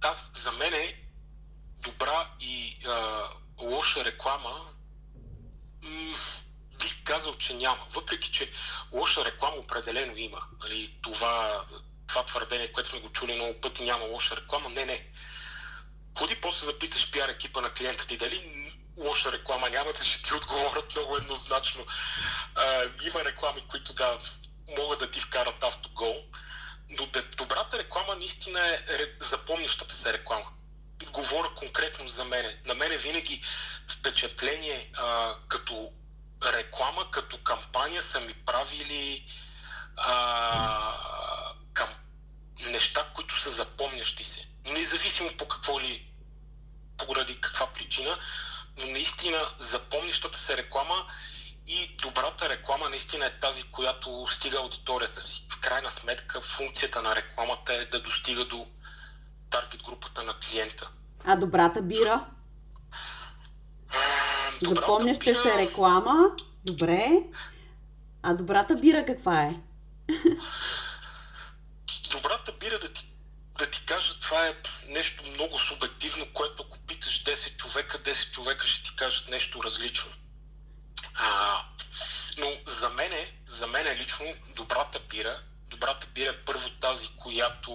[0.00, 0.94] аз за мен е
[1.84, 3.22] добра и а,
[4.04, 4.60] реклама,
[6.78, 7.86] бих казал, че няма.
[7.94, 8.52] Въпреки, че
[8.92, 10.42] лоша реклама определено има.
[10.62, 11.64] Нали, това,
[12.06, 14.70] това твърдение, което сме го чули много пъти, няма лоша реклама.
[14.70, 15.06] Не, не.
[16.18, 20.22] Ходи после да питаш пиар екипа на клиента ти дали лоша реклама няма, да ще
[20.22, 21.86] ти отговорят много еднозначно.
[22.54, 24.18] А, има реклами, които да
[24.78, 26.24] могат да ти вкарат автогол,
[26.88, 30.50] но добрата реклама наистина е запомнящата се реклама
[31.14, 32.56] говоря конкретно за мене.
[32.66, 33.42] На мене винаги
[33.88, 35.92] впечатление а, като
[36.52, 39.26] реклама, като кампания са ми правили
[39.96, 40.98] а,
[41.72, 41.88] кам...
[42.60, 44.48] неща, които са запомнящи се.
[44.66, 46.06] Независимо по какво ли,
[47.06, 48.18] поради каква причина,
[48.76, 51.06] но наистина запомнящата се реклама
[51.66, 55.46] и добрата реклама наистина е тази, която стига аудиторията си.
[55.50, 58.66] В крайна сметка функцията на рекламата е да достига до
[59.50, 60.88] таргет групата на клиента.
[61.24, 62.26] А добрата бира?
[64.62, 66.30] Запомняща се реклама.
[66.64, 67.08] Добре.
[68.22, 69.54] А добрата бира каква е?
[72.10, 73.04] Добрата бира, да ти,
[73.58, 74.54] да ти кажа, това е
[74.88, 80.10] нещо много субективно, което ако питаш 10 човека, 10 човека ще ти кажат нещо различно.
[81.14, 81.60] А,
[82.38, 84.26] но за мене, за мене лично,
[84.56, 87.72] добрата бира, добрата бира е първо тази, която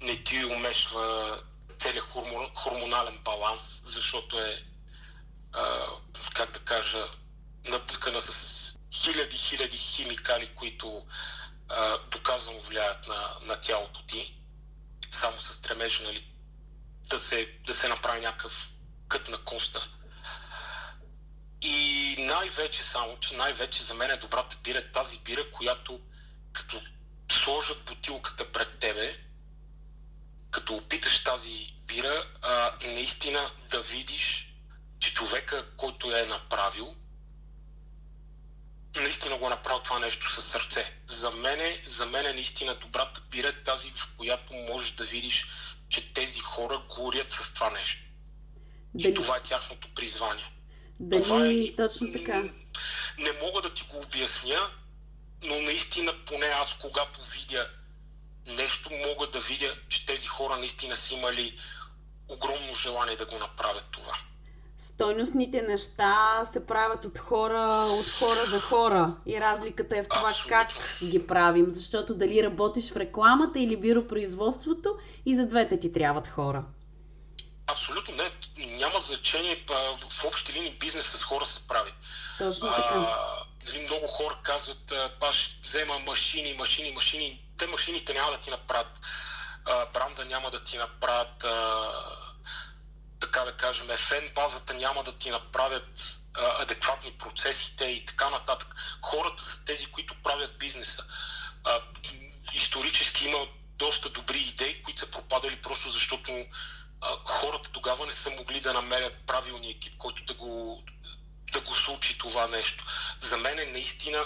[0.00, 1.38] не ти умешва
[1.78, 4.62] целият хормон, хормонален баланс, защото е,
[5.52, 5.86] а,
[6.34, 7.08] как да кажа,
[7.64, 11.06] напускана с хиляди, хиляди химикали, които
[11.68, 14.34] а, доказано влияят на, на тялото ти,
[15.10, 16.28] само с стремеж нали,
[17.08, 18.68] да, се, да се направи някакъв
[19.08, 19.88] кът на коста.
[21.62, 26.00] И най-вече само, че най-вече за мен е добрата бира е тази бира, която
[26.52, 26.82] като
[27.32, 29.20] сложат бутилката пред тебе,
[30.50, 34.47] като опиташ тази бира, а, наистина да видиш,
[35.00, 36.94] че човека, който я е направил,
[38.96, 40.92] наистина го е направил това нещо със сърце.
[41.08, 45.48] За мене, за мене наистина добрата бира е тази, в която можеш да видиш,
[45.88, 48.02] че тези хора горят с това нещо.
[48.98, 50.52] И Дали, това е тяхното призвание.
[51.10, 52.40] Това дали е- точно така?
[52.40, 52.50] М,
[53.18, 54.70] Не мога да ти го обясня,
[55.44, 57.70] но наистина поне аз когато видя
[58.46, 61.58] нещо, мога да видя, че тези хора наистина са имали
[62.28, 64.18] огромно желание да го направят това.
[64.78, 69.16] Стойностните неща се правят от хора, от хора за хора.
[69.26, 70.68] И разликата е в това как
[71.04, 71.66] ги правим.
[71.70, 76.64] Защото дали работиш в рекламата или биропроизводството и за двете ти трябват хора.
[77.66, 78.30] Абсолютно не.
[78.66, 79.64] Няма значение.
[80.10, 81.92] В общи линии бизнес с хора се прави.
[82.38, 82.94] Точно така.
[82.94, 87.44] А, нали, много хора казват, аз ще взема машини, машини, машини.
[87.58, 89.00] Те машините няма да ти направят.
[89.64, 91.90] А, бранда няма да ти направят, а,
[93.20, 98.68] така да кажем, фен базата няма да ти направят а, адекватни процесите и така нататък.
[99.02, 101.04] Хората са тези, които правят бизнеса.
[101.64, 101.80] А,
[102.54, 103.46] исторически има
[103.76, 106.46] доста добри идеи, които са пропадали просто защото
[107.00, 110.84] а, хората тогава не са могли да намерят правилния екип, който да го,
[111.52, 112.84] да го случи това нещо.
[113.20, 114.24] За мен е наистина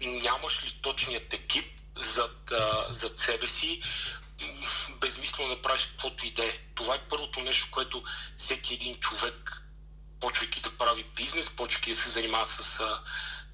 [0.00, 3.82] нямаш ли точният екип зад, а, зад себе си,
[5.00, 6.58] безмислено да правиш каквото и да е.
[6.74, 8.02] Това е първото нещо, което
[8.38, 9.62] всеки един човек,
[10.20, 13.02] почвайки да прави бизнес, почвайки да се занимава с а,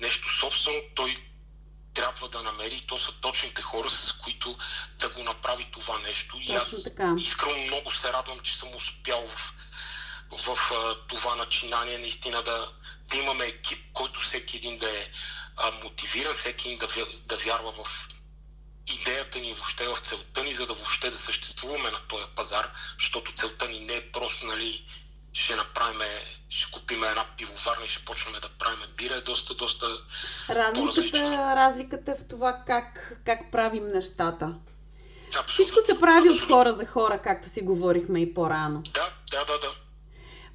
[0.00, 1.16] нещо собствено, той
[1.94, 4.58] трябва да намери, и то са точните хора, с които
[4.98, 6.36] да го направи това нещо.
[6.40, 6.74] И аз
[7.18, 9.54] искрено много се радвам, че съм успял в,
[10.46, 12.72] в а, това начинание, наистина да,
[13.08, 15.08] да имаме екип, който всеки един да е
[15.56, 18.08] а, мотивиран, всеки един да, да вярва в
[18.86, 23.32] идеята ни, въобще в целта ни, за да въобще да съществуваме на този пазар, защото
[23.32, 24.86] целта ни не е просто, нали,
[25.32, 26.00] ще направим,
[26.50, 29.86] ще купим една пивоварна и ще почнем да правим бира, е доста, доста
[30.50, 34.54] Разликата, разликата е в това как, как правим нещата.
[35.28, 35.52] абсолютно.
[35.52, 36.56] Всичко се прави от абсолютно.
[36.56, 38.82] хора за хора, както си говорихме и по-рано.
[38.82, 39.68] Да, да, да, да.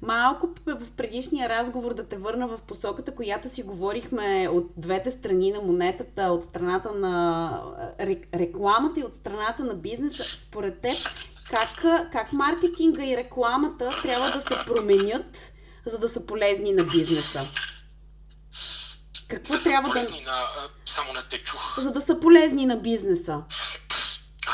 [0.02, 5.52] Малко в предишния разговор да те върна в посоката, която си говорихме от двете страни
[5.52, 7.62] на монетата, от страната на
[8.00, 10.24] ре- рекламата и от страната на бизнеса.
[10.26, 10.94] Според теб,
[11.50, 11.82] как,
[12.12, 15.52] как маркетинга и рекламата трябва да се променят,
[15.86, 17.46] за да са полезни на бизнеса?
[19.28, 20.00] Какво трябва да...
[20.00, 20.06] на...
[20.26, 21.80] а, Само не те чух.
[21.80, 23.42] За да са полезни на бизнеса.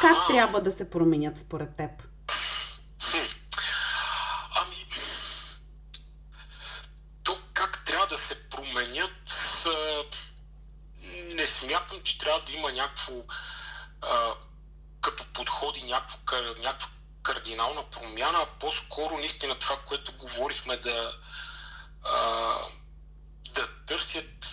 [0.01, 2.08] Как трябва да се променят според теб?
[11.59, 13.13] Смятам, че трябва да има някакво,
[14.03, 14.35] а,
[15.01, 16.19] като подходи, някакво,
[16.59, 16.89] някаква
[17.23, 21.13] кардинална промяна, по-скоро наистина това, което говорихме да,
[22.05, 22.55] а,
[23.55, 24.47] да търсят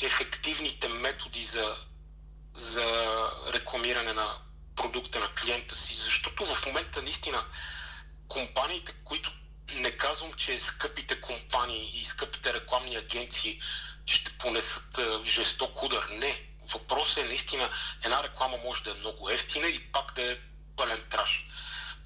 [0.00, 1.76] ефективните методи за,
[2.56, 2.86] за
[3.52, 4.36] рекламиране на
[4.76, 7.44] продукта на клиента си, защото в момента наистина
[8.28, 9.32] компаниите, които
[9.74, 13.60] не казвам, че скъпите компании и скъпите рекламни агенции
[14.06, 16.06] ще понесат жесток удар.
[16.10, 16.42] Не.
[16.72, 17.70] Въпросът е наистина,
[18.04, 20.38] една реклама може да е много ефтина и пак да е
[20.76, 21.46] пълен траш.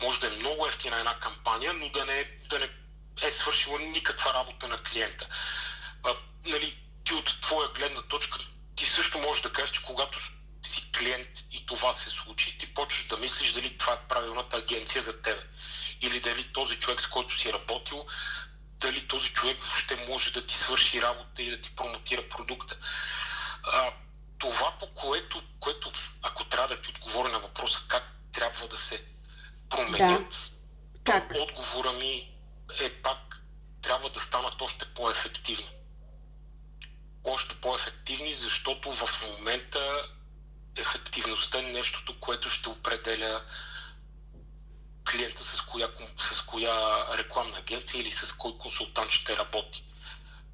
[0.02, 2.68] Може да е много ефтина една кампания, но да не, да не
[3.22, 5.26] е свършила никаква работа на клиента.
[6.04, 8.38] А, нали, ти от твоя гледна точка,
[8.76, 10.18] ти също можеш да кажеш, че когато
[10.64, 15.02] си клиент и това се случи, ти почваш да мислиш дали това е правилната агенция
[15.02, 15.42] за тебе.
[16.00, 18.06] Или дали този човек, с който си работил,
[18.80, 22.76] дали този човек въобще може да ти свърши работа и да ти промотира продукта.
[23.62, 23.92] А,
[24.38, 29.04] това, по което, което, ако трябва да ти отговоря на въпроса как трябва да се
[29.70, 30.50] променят,
[30.94, 31.12] да.
[31.12, 31.32] Как?
[31.40, 32.30] отговора ми
[32.80, 33.42] е пак
[33.82, 35.70] трябва да станат още по-ефективни.
[37.24, 40.02] Още по-ефективни, защото в момента
[40.76, 43.42] ефективността е нещото, което ще определя
[45.10, 45.88] клиента с коя,
[46.18, 49.84] с коя рекламна агенция или с кой консултант ще работи.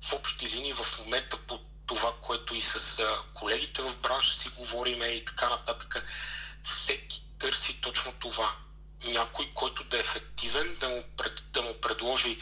[0.05, 5.07] В общи линии в момента по това, което и с колегите в бранша си говориме
[5.07, 6.05] и така нататък,
[6.65, 8.57] всеки търси точно това.
[9.05, 12.39] Някой, който да е ефективен, да му, пред, да му предложи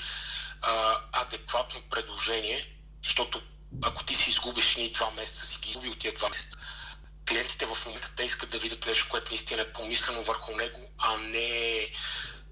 [0.62, 3.42] а, адекватно предложение, защото
[3.82, 6.58] ако ти си изгубиш ни два месеца, си ги изгубил тия два месеца.
[7.30, 11.16] Клиентите в момента те искат да видят нещо, което наистина е помислено върху него, а
[11.16, 11.86] не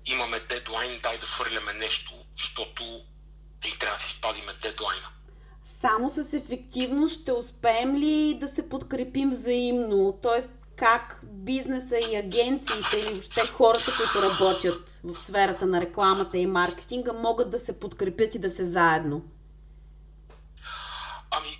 [0.06, 3.02] имаме дедлайн, дай да фърляме нещо, защото
[3.66, 5.08] и трябва да си спазиме дедлайна.
[5.62, 10.18] Само с ефективност ще успеем ли да се подкрепим взаимно?
[10.22, 16.46] Тоест, как бизнеса и агенциите или въобще хората, които работят в сферата на рекламата и
[16.46, 19.24] маркетинга, могат да се подкрепят и да се заедно?
[21.30, 21.58] Ами,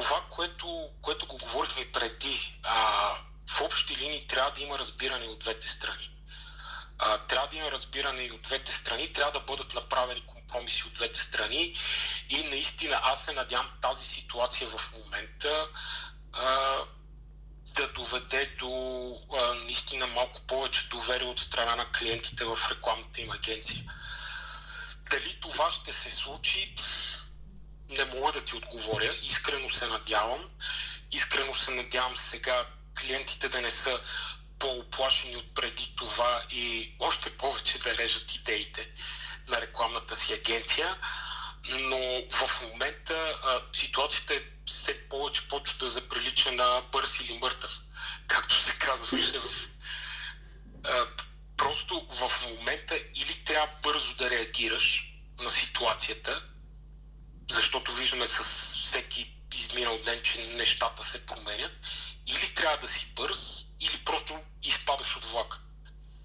[0.00, 3.10] това, което, което го говорихме преди, а,
[3.48, 6.10] в общи линии трябва да има разбиране от двете страни.
[6.98, 10.94] А, трябва да има разбиране и от двете страни, трябва да бъдат направени компромиси от
[10.94, 11.76] двете страни
[12.28, 15.68] и наистина аз се надявам тази ситуация в момента
[16.32, 16.76] а,
[17.66, 23.30] да доведе до а, наистина малко повече доверие от страна на клиентите в рекламната им
[23.30, 23.84] агенция.
[25.10, 26.74] Дали това ще се случи,
[27.92, 29.14] не мога да ти отговоря.
[29.22, 30.50] Искрено се надявам.
[31.12, 32.66] Искрено се надявам сега
[33.00, 34.00] клиентите да не са
[34.58, 38.88] по-оплашени от преди това и още повече да режат идеите
[39.48, 40.96] на рекламната си агенция.
[41.68, 47.80] Но в момента а, ситуацията е все повече почва да заприлича на бърз или мъртъв,
[48.26, 49.40] както се казваше.
[50.84, 51.06] А,
[51.56, 56.42] просто в момента или трябва бързо да реагираш на ситуацията,
[57.52, 58.42] защото виждаме с
[58.84, 61.72] всеки изминал ден, че нещата се променят,
[62.26, 65.58] или трябва да си бърз, или просто изпадаш от влака.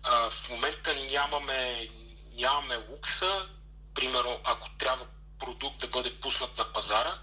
[0.03, 1.89] А, в момента нямаме,
[2.34, 3.47] нямаме лукса,
[3.93, 5.05] примерно ако трябва
[5.39, 7.19] продукт да бъде пуснат на пазара,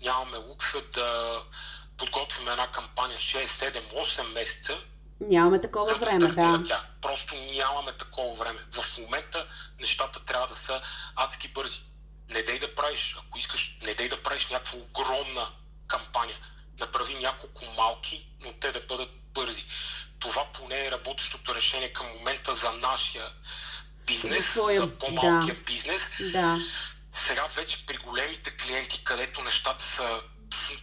[0.00, 1.40] нямаме лукса да
[1.98, 4.78] подготвим една кампания 6, 7, 8 месеца.
[5.20, 6.62] Нямаме такова за да време, да.
[6.66, 6.86] Тя.
[7.02, 8.58] Просто нямаме такова време.
[8.72, 9.46] В момента
[9.80, 10.82] нещата трябва да са
[11.16, 11.80] адски бързи.
[12.28, 15.48] Не дай да правиш, ако искаш, не дай да правиш някаква огромна
[15.88, 16.36] кампания.
[16.80, 19.64] Направи няколко малки, но те да бъдат бързи.
[20.18, 23.26] Това поне е работещото решение към момента за нашия
[24.06, 25.60] бизнес, за, за по-малкия да.
[25.60, 26.02] бизнес.
[26.32, 26.58] Да.
[27.14, 30.22] Сега вече при големите клиенти, където нещата са...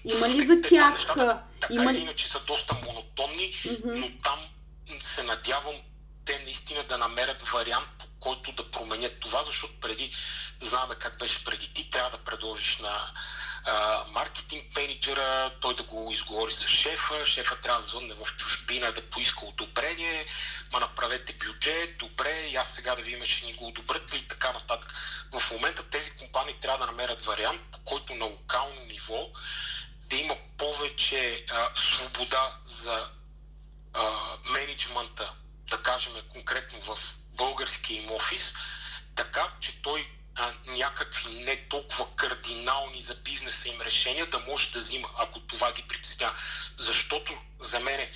[0.03, 0.93] Има ли за тях...
[0.93, 3.95] Нещата, така има или иначе са доста монотонни, mm-hmm.
[3.95, 4.39] но там
[4.99, 5.75] се надявам
[6.25, 10.13] те наистина да намерят вариант, който да променят това, защото преди,
[10.61, 13.11] знаем как беше преди ти, трябва да предложиш на
[13.65, 18.91] а, маркетинг менеджера, той да го изговори с шефа, шефа трябва да звънне в чужбина
[18.91, 20.25] да поиска одобрение,
[20.71, 24.27] ма направете бюджет, добре, и аз сега да видим, ще ни го одобрят ли и
[24.27, 24.93] така нататък.
[25.33, 29.29] В момента тези компании трябва да намерят вариант, по който на локално ниво
[30.09, 33.09] да има повече а, свобода за
[33.93, 34.11] а,
[34.45, 35.33] менеджмента,
[35.69, 36.99] да кажем конкретно в
[37.41, 38.53] българския им офис,
[39.15, 44.79] така че той а, някакви не толкова кардинални за бизнеса им решения да може да
[44.79, 46.35] взима, ако това ги притеснява.
[46.77, 48.07] Защото за мен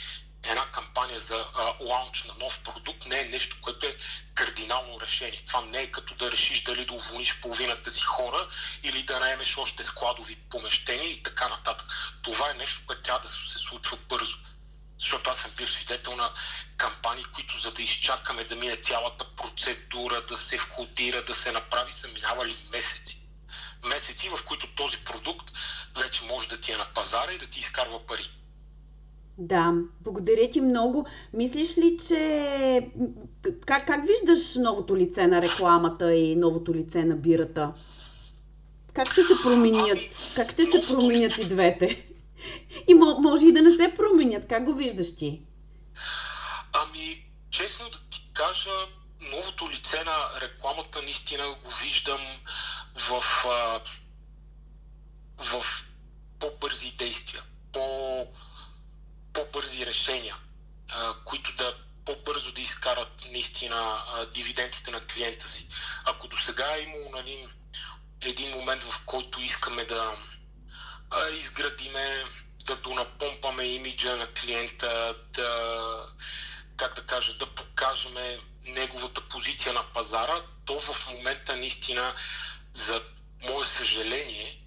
[0.43, 1.45] една кампания за
[1.79, 3.97] лаунч на нов продукт не е нещо, което е
[4.33, 5.43] кардинално решение.
[5.47, 8.47] Това не е като да решиш дали да уволниш половината си хора
[8.83, 11.87] или да наемеш още складови помещения и така нататък.
[12.21, 14.37] Това е нещо, което трябва да се случва бързо.
[14.99, 16.29] Защото аз съм бил свидетел на
[16.77, 21.91] кампании, които за да изчакаме да мине цялата процедура, да се входира, да се направи,
[21.91, 23.21] са минавали месеци.
[23.85, 25.45] Месеци, в които този продукт
[25.97, 28.29] вече може да ти е на пазара и да ти изкарва пари.
[29.37, 31.05] Да, благодаря ти много.
[31.33, 32.89] Мислиш ли, че...
[33.65, 37.73] Как, как виждаш новото лице на рекламата и новото лице на бирата?
[38.93, 39.97] Как ще се променят?
[39.97, 42.05] Ами, как ще се променят и двете?
[42.87, 44.47] И може и да не се променят.
[44.49, 45.41] Как го виждаш ти?
[46.73, 48.71] Ами, честно да ти кажа,
[49.19, 52.21] новото лице на рекламата наистина го виждам
[53.09, 53.23] в,
[55.37, 55.65] в
[56.39, 58.27] по-бързи действия, по,
[59.33, 60.35] по-бързи решения,
[61.25, 61.75] които да
[62.05, 65.69] по-бързо да изкарат наистина дивидендите на клиента си.
[66.05, 67.47] Ако до сега е имало нали,
[68.21, 70.15] един момент, в който искаме да,
[71.11, 72.25] а, изградиме,
[72.65, 76.07] да донапомпаме имиджа на клиента, да,
[76.77, 78.13] как да кажа, да покажем
[78.67, 82.15] неговата позиция на пазара, то в момента наистина,
[82.73, 83.03] за
[83.41, 84.61] мое съжаление,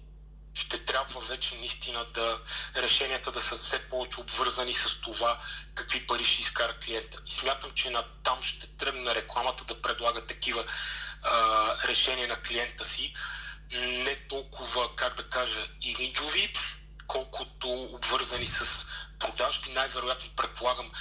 [0.53, 2.39] ще трябва вече наистина да
[2.75, 5.41] решенията да са все повече обвързани с това
[5.75, 7.17] какви пари ще изкара клиента.
[7.27, 10.65] И смятам, че на там ще тръгне рекламата да предлага такива
[11.23, 13.13] а, решения на клиента си,
[13.77, 16.53] не толкова, как да кажа, имиджови,
[17.07, 18.85] колкото обвързани с
[19.19, 19.71] продажби.
[19.71, 20.91] Най-вероятно предполагам,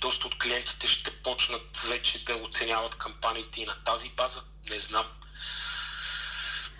[0.00, 4.40] доста от клиентите ще почнат вече да оценяват кампаниите и на тази база.
[4.70, 5.06] Не знам.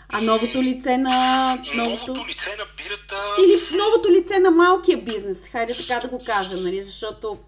[0.09, 1.55] А новото лице на...
[1.55, 3.16] Новото, новото лице на бирата...
[3.38, 6.82] Или новото лице на малкия бизнес, хайде така да го кажем, нали?
[6.82, 7.38] Защото...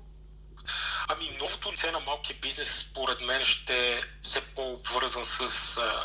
[1.08, 6.04] Ами, новото лице на малкия бизнес, според мен, ще е все по-обвързан с а,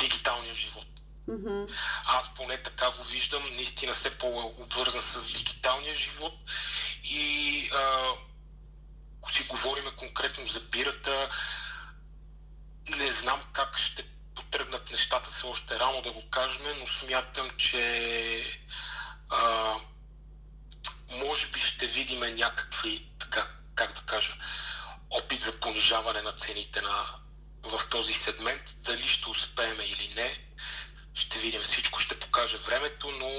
[0.00, 0.86] дигиталния живот.
[1.28, 1.74] Mm-hmm.
[2.04, 6.34] Аз поне така го виждам, наистина все по-обвързан с дигиталния живот
[7.04, 7.70] и
[9.18, 11.30] ако си говорим конкретно за бирата,
[12.88, 14.04] не знам как ще
[14.34, 18.62] потръгнат нещата се още рано да го кажем, но смятам, че
[19.30, 19.74] а,
[21.10, 24.36] може би ще видим някакви, така, как да кажа,
[25.10, 27.06] опит за понижаване на цените на,
[27.62, 28.62] в този сегмент.
[28.76, 30.47] Дали ще успеем или не,
[31.18, 31.62] ще видим.
[31.62, 33.30] Всичко ще покаже времето, но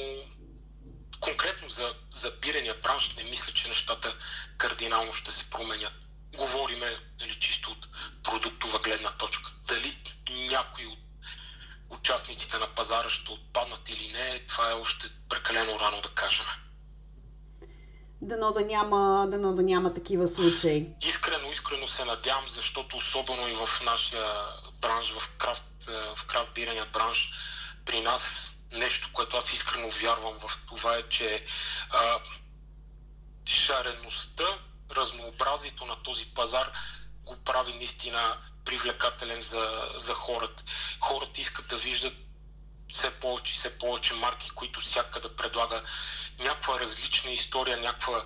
[1.19, 4.15] конкретно за, за бирения бранш не мисля, че нещата
[4.57, 5.93] кардинално ще се променят.
[6.37, 7.87] Говориме нали, чисто от
[8.23, 9.51] продуктова гледна точка.
[9.67, 9.97] Дали
[10.29, 10.99] някои от
[11.89, 16.45] участниците на пазара ще отпаднат или не, това е още прекалено рано да кажем.
[18.21, 20.87] Дано да няма, дано да няма такива случаи.
[21.01, 24.33] Искрено, искрено се надявам, защото особено и в нашия
[24.81, 25.83] бранш, в крафт,
[26.15, 27.33] в крафт бирения бранш,
[27.89, 31.45] при нас нещо, което аз искрено вярвам в това е, че
[31.89, 32.19] а,
[33.45, 34.57] шареността,
[34.91, 36.71] разнообразието на този пазар
[37.23, 40.63] го прави наистина привлекателен за, за хората.
[40.99, 42.13] Хората искат да виждат
[42.89, 45.83] все повече и все повече марки, които всяка да предлага
[46.39, 48.25] някаква различна история, някаква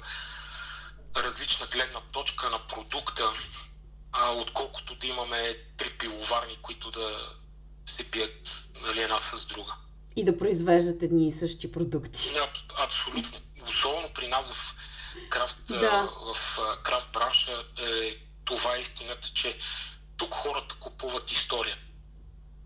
[1.15, 3.33] различна гледна точка на продукта,
[4.11, 7.35] а, отколкото да имаме три пиловарни, които да
[7.85, 9.73] се бият нали, една с друга.
[10.15, 12.31] И да произвеждат едни и същи продукти.
[12.37, 13.39] А, абсолютно.
[13.69, 14.75] Особено при нас в
[15.29, 16.09] крафт, да.
[16.35, 19.57] в крафт бранша е това е истината, че
[20.17, 21.77] тук хората купуват история.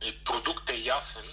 [0.05, 1.25] И продукт е ясен,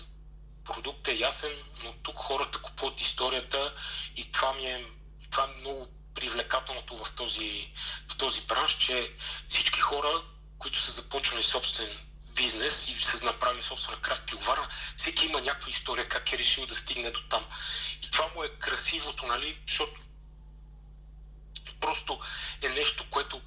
[0.64, 1.53] продукт е ясен,
[1.85, 3.74] но тук хората купуват историята
[4.16, 4.87] и това ми е,
[5.30, 7.72] това е много привлекателното в този,
[8.09, 9.12] в този бранш, че
[9.49, 10.22] всички хора,
[10.59, 11.89] които са започнали собствен
[12.35, 16.74] бизнес и са направили собствена крафт пиловарна, всеки има някаква история как е решил да
[16.74, 17.47] стигне до там.
[18.03, 20.01] И това му е красивото, нали, защото
[21.80, 22.20] просто
[22.62, 23.41] е нещо, което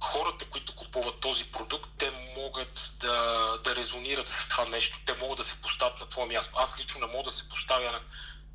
[0.00, 4.98] хората, които купуват този продукт, те могат да, да резонират с това нещо.
[5.06, 6.52] Те могат да се поставят на това място.
[6.56, 8.00] Аз лично не мога да се поставя на,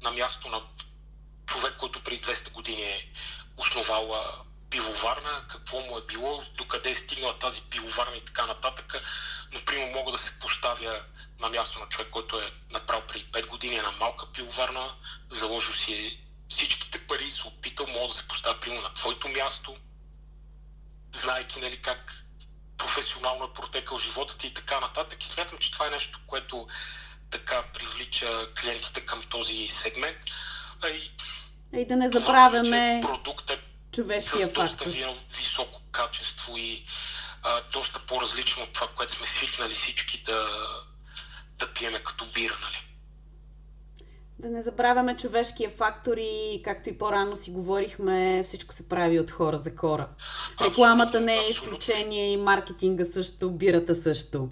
[0.02, 0.62] на място на
[1.46, 3.12] човек, който преди 200 години е
[3.58, 4.26] основал
[4.72, 9.04] пивоварна, какво му е било, докъде е стигнала тази пивоварна и така нататък.
[9.52, 11.04] Но, примерно, мога да се поставя
[11.40, 14.96] на място на човек, който е направил преди 5 години на малка пивоварна,
[15.32, 16.20] заложил си
[16.50, 19.78] всичките пари и се опитал, мога да се поставя, примерно, на твоето място,
[21.14, 22.14] знайки нали, как
[22.78, 25.24] професионално е протекал живота ти и така нататък.
[25.24, 26.68] И смятам, че това е нещо, което
[27.32, 30.18] така привлича клиентите към този сегмент.
[30.82, 31.12] А и,
[31.74, 33.61] и да не забравяме продукт е
[33.92, 34.86] човешкия с доста
[35.38, 36.86] високо качество и
[37.44, 40.48] а, доста по-различно от това, което сме свикнали всички да,
[41.60, 42.58] да пиеме като бира.
[42.62, 42.92] Нали?
[44.40, 49.32] Да не забравяме човешкия фактор и, както и по-рано си говорихме, всичко се прави от
[49.32, 50.08] хора за хора.
[50.62, 54.50] Рекламата не е изключение и маркетинга също, бирата също.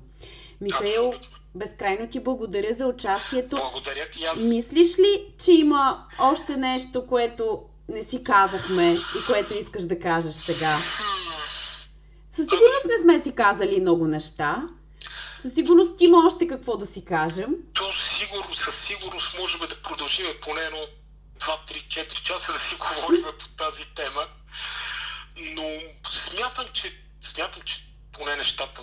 [0.61, 1.37] Михаил, абсолютно.
[1.55, 3.55] безкрайно ти благодаря за участието.
[3.55, 4.39] Благодаря ти аз.
[4.39, 10.35] Мислиш ли, че има още нещо, което не си казахме и което искаш да кажеш
[10.35, 10.77] сега?
[12.31, 14.63] Със сигурност не сме си казали много неща.
[15.37, 17.55] Със сигурност има още какво да си кажем.
[17.73, 20.79] То сигурно, със сигурност можем да продължим поне едно
[21.39, 24.27] 2-3-4 часа да си говорим по тази тема.
[25.37, 28.81] Но смятам, че, смятам, че поне нещата,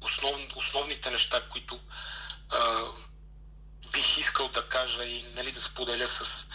[0.00, 1.78] основ, основните неща, които
[2.50, 2.84] а,
[3.92, 6.46] бих искал да кажа и нали, да споделя с,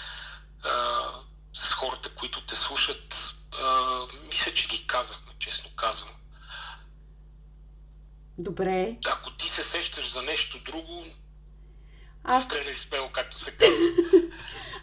[0.63, 1.09] а,
[1.57, 6.13] с хората, които те слушат, а, мисля, че ги казахме, честно казвам.
[8.37, 8.97] Добре.
[9.05, 11.05] Ако ти се сещаш за нещо друго,
[12.23, 12.43] аз...
[12.43, 13.85] стреляй смело, както се казва.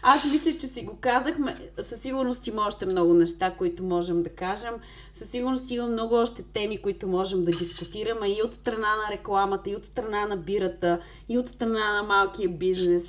[0.01, 1.69] Аз мисля, че си го казахме.
[1.81, 4.73] Със сигурност има още много неща, които можем да кажем.
[5.13, 9.69] Със сигурност има много още теми, които можем да дискутираме и от страна на рекламата,
[9.69, 10.99] и от страна на бирата,
[11.29, 13.03] и от страна на малкия бизнес.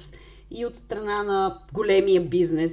[0.51, 2.71] и от страна на големия бизнес.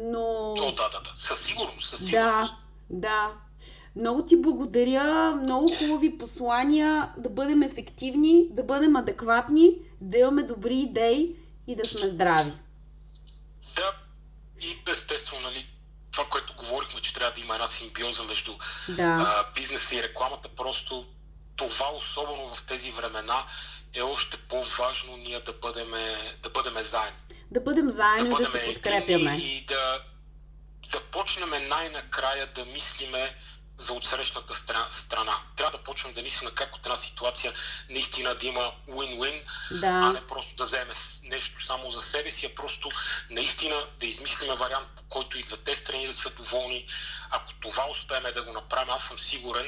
[0.00, 0.52] Но...
[0.52, 1.12] О, да, да, да.
[1.16, 2.54] Със сигурност, със сигурност.
[2.90, 3.32] Да, да.
[3.96, 9.70] Много ти благодаря, много хубави послания, да бъдем ефективни, да бъдем адекватни,
[10.00, 11.36] да имаме добри идеи
[11.66, 12.52] и да сме здрави.
[13.76, 13.92] Да,
[14.60, 15.66] и естествено, нали,
[16.12, 18.52] това, което говорихме, че трябва да има една симбиоза между
[18.88, 19.02] да.
[19.02, 21.06] а, бизнеса и рекламата, просто
[21.56, 23.46] това, особено в тези времена,
[23.94, 25.90] е още по-важно ние да бъдем,
[26.42, 27.18] да бъдем заедно.
[27.52, 29.36] Да бъдем заедно да и да се подкрепяме.
[29.36, 30.00] И да,
[30.92, 33.34] да почнем най-накрая да мислиме
[33.78, 34.54] за отсрещната
[34.92, 35.36] страна.
[35.56, 37.52] Трябва да почнем да мислим как от една ситуация
[37.90, 39.42] наистина да има win-win,
[39.80, 39.86] да.
[39.86, 40.92] а не просто да вземе
[41.24, 42.88] нещо само за себе си, а просто
[43.30, 46.86] наистина да измислиме вариант, по който и двете страни да са доволни.
[47.30, 49.66] Ако това успеем да го направим, аз съм сигурен,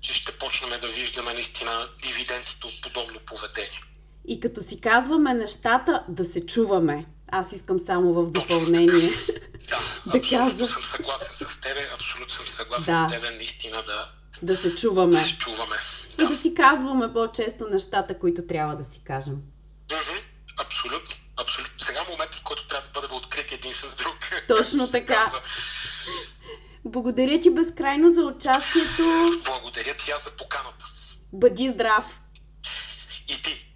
[0.00, 3.82] че ще почнем да виждаме наистина дивидендите от подобно поведение.
[4.28, 7.06] И като си казваме нещата, да се чуваме.
[7.34, 9.10] Аз искам само в допълнение.
[9.68, 10.66] Да, да кажа.
[10.66, 13.08] съм съгласен с тебе, абсолютно съм съгласен да.
[13.08, 14.10] с тебе, наистина да,
[14.42, 15.16] да се чуваме.
[15.16, 15.76] Да се чуваме.
[16.20, 16.42] И да.
[16.42, 19.36] си казваме по-често нещата, които трябва да си кажем.
[19.88, 20.20] Mm-hmm.
[20.58, 21.16] Абсолютно.
[21.36, 21.74] Абсолютно.
[21.78, 24.14] Сега е момент, в който трябва да бъдем открити един с друг.
[24.48, 25.32] Точно така.
[26.84, 29.40] Благодаря ти безкрайно за участието.
[29.44, 30.86] Благодаря ти аз за поканата.
[31.32, 32.20] Бъди здрав.
[33.28, 33.71] И ти.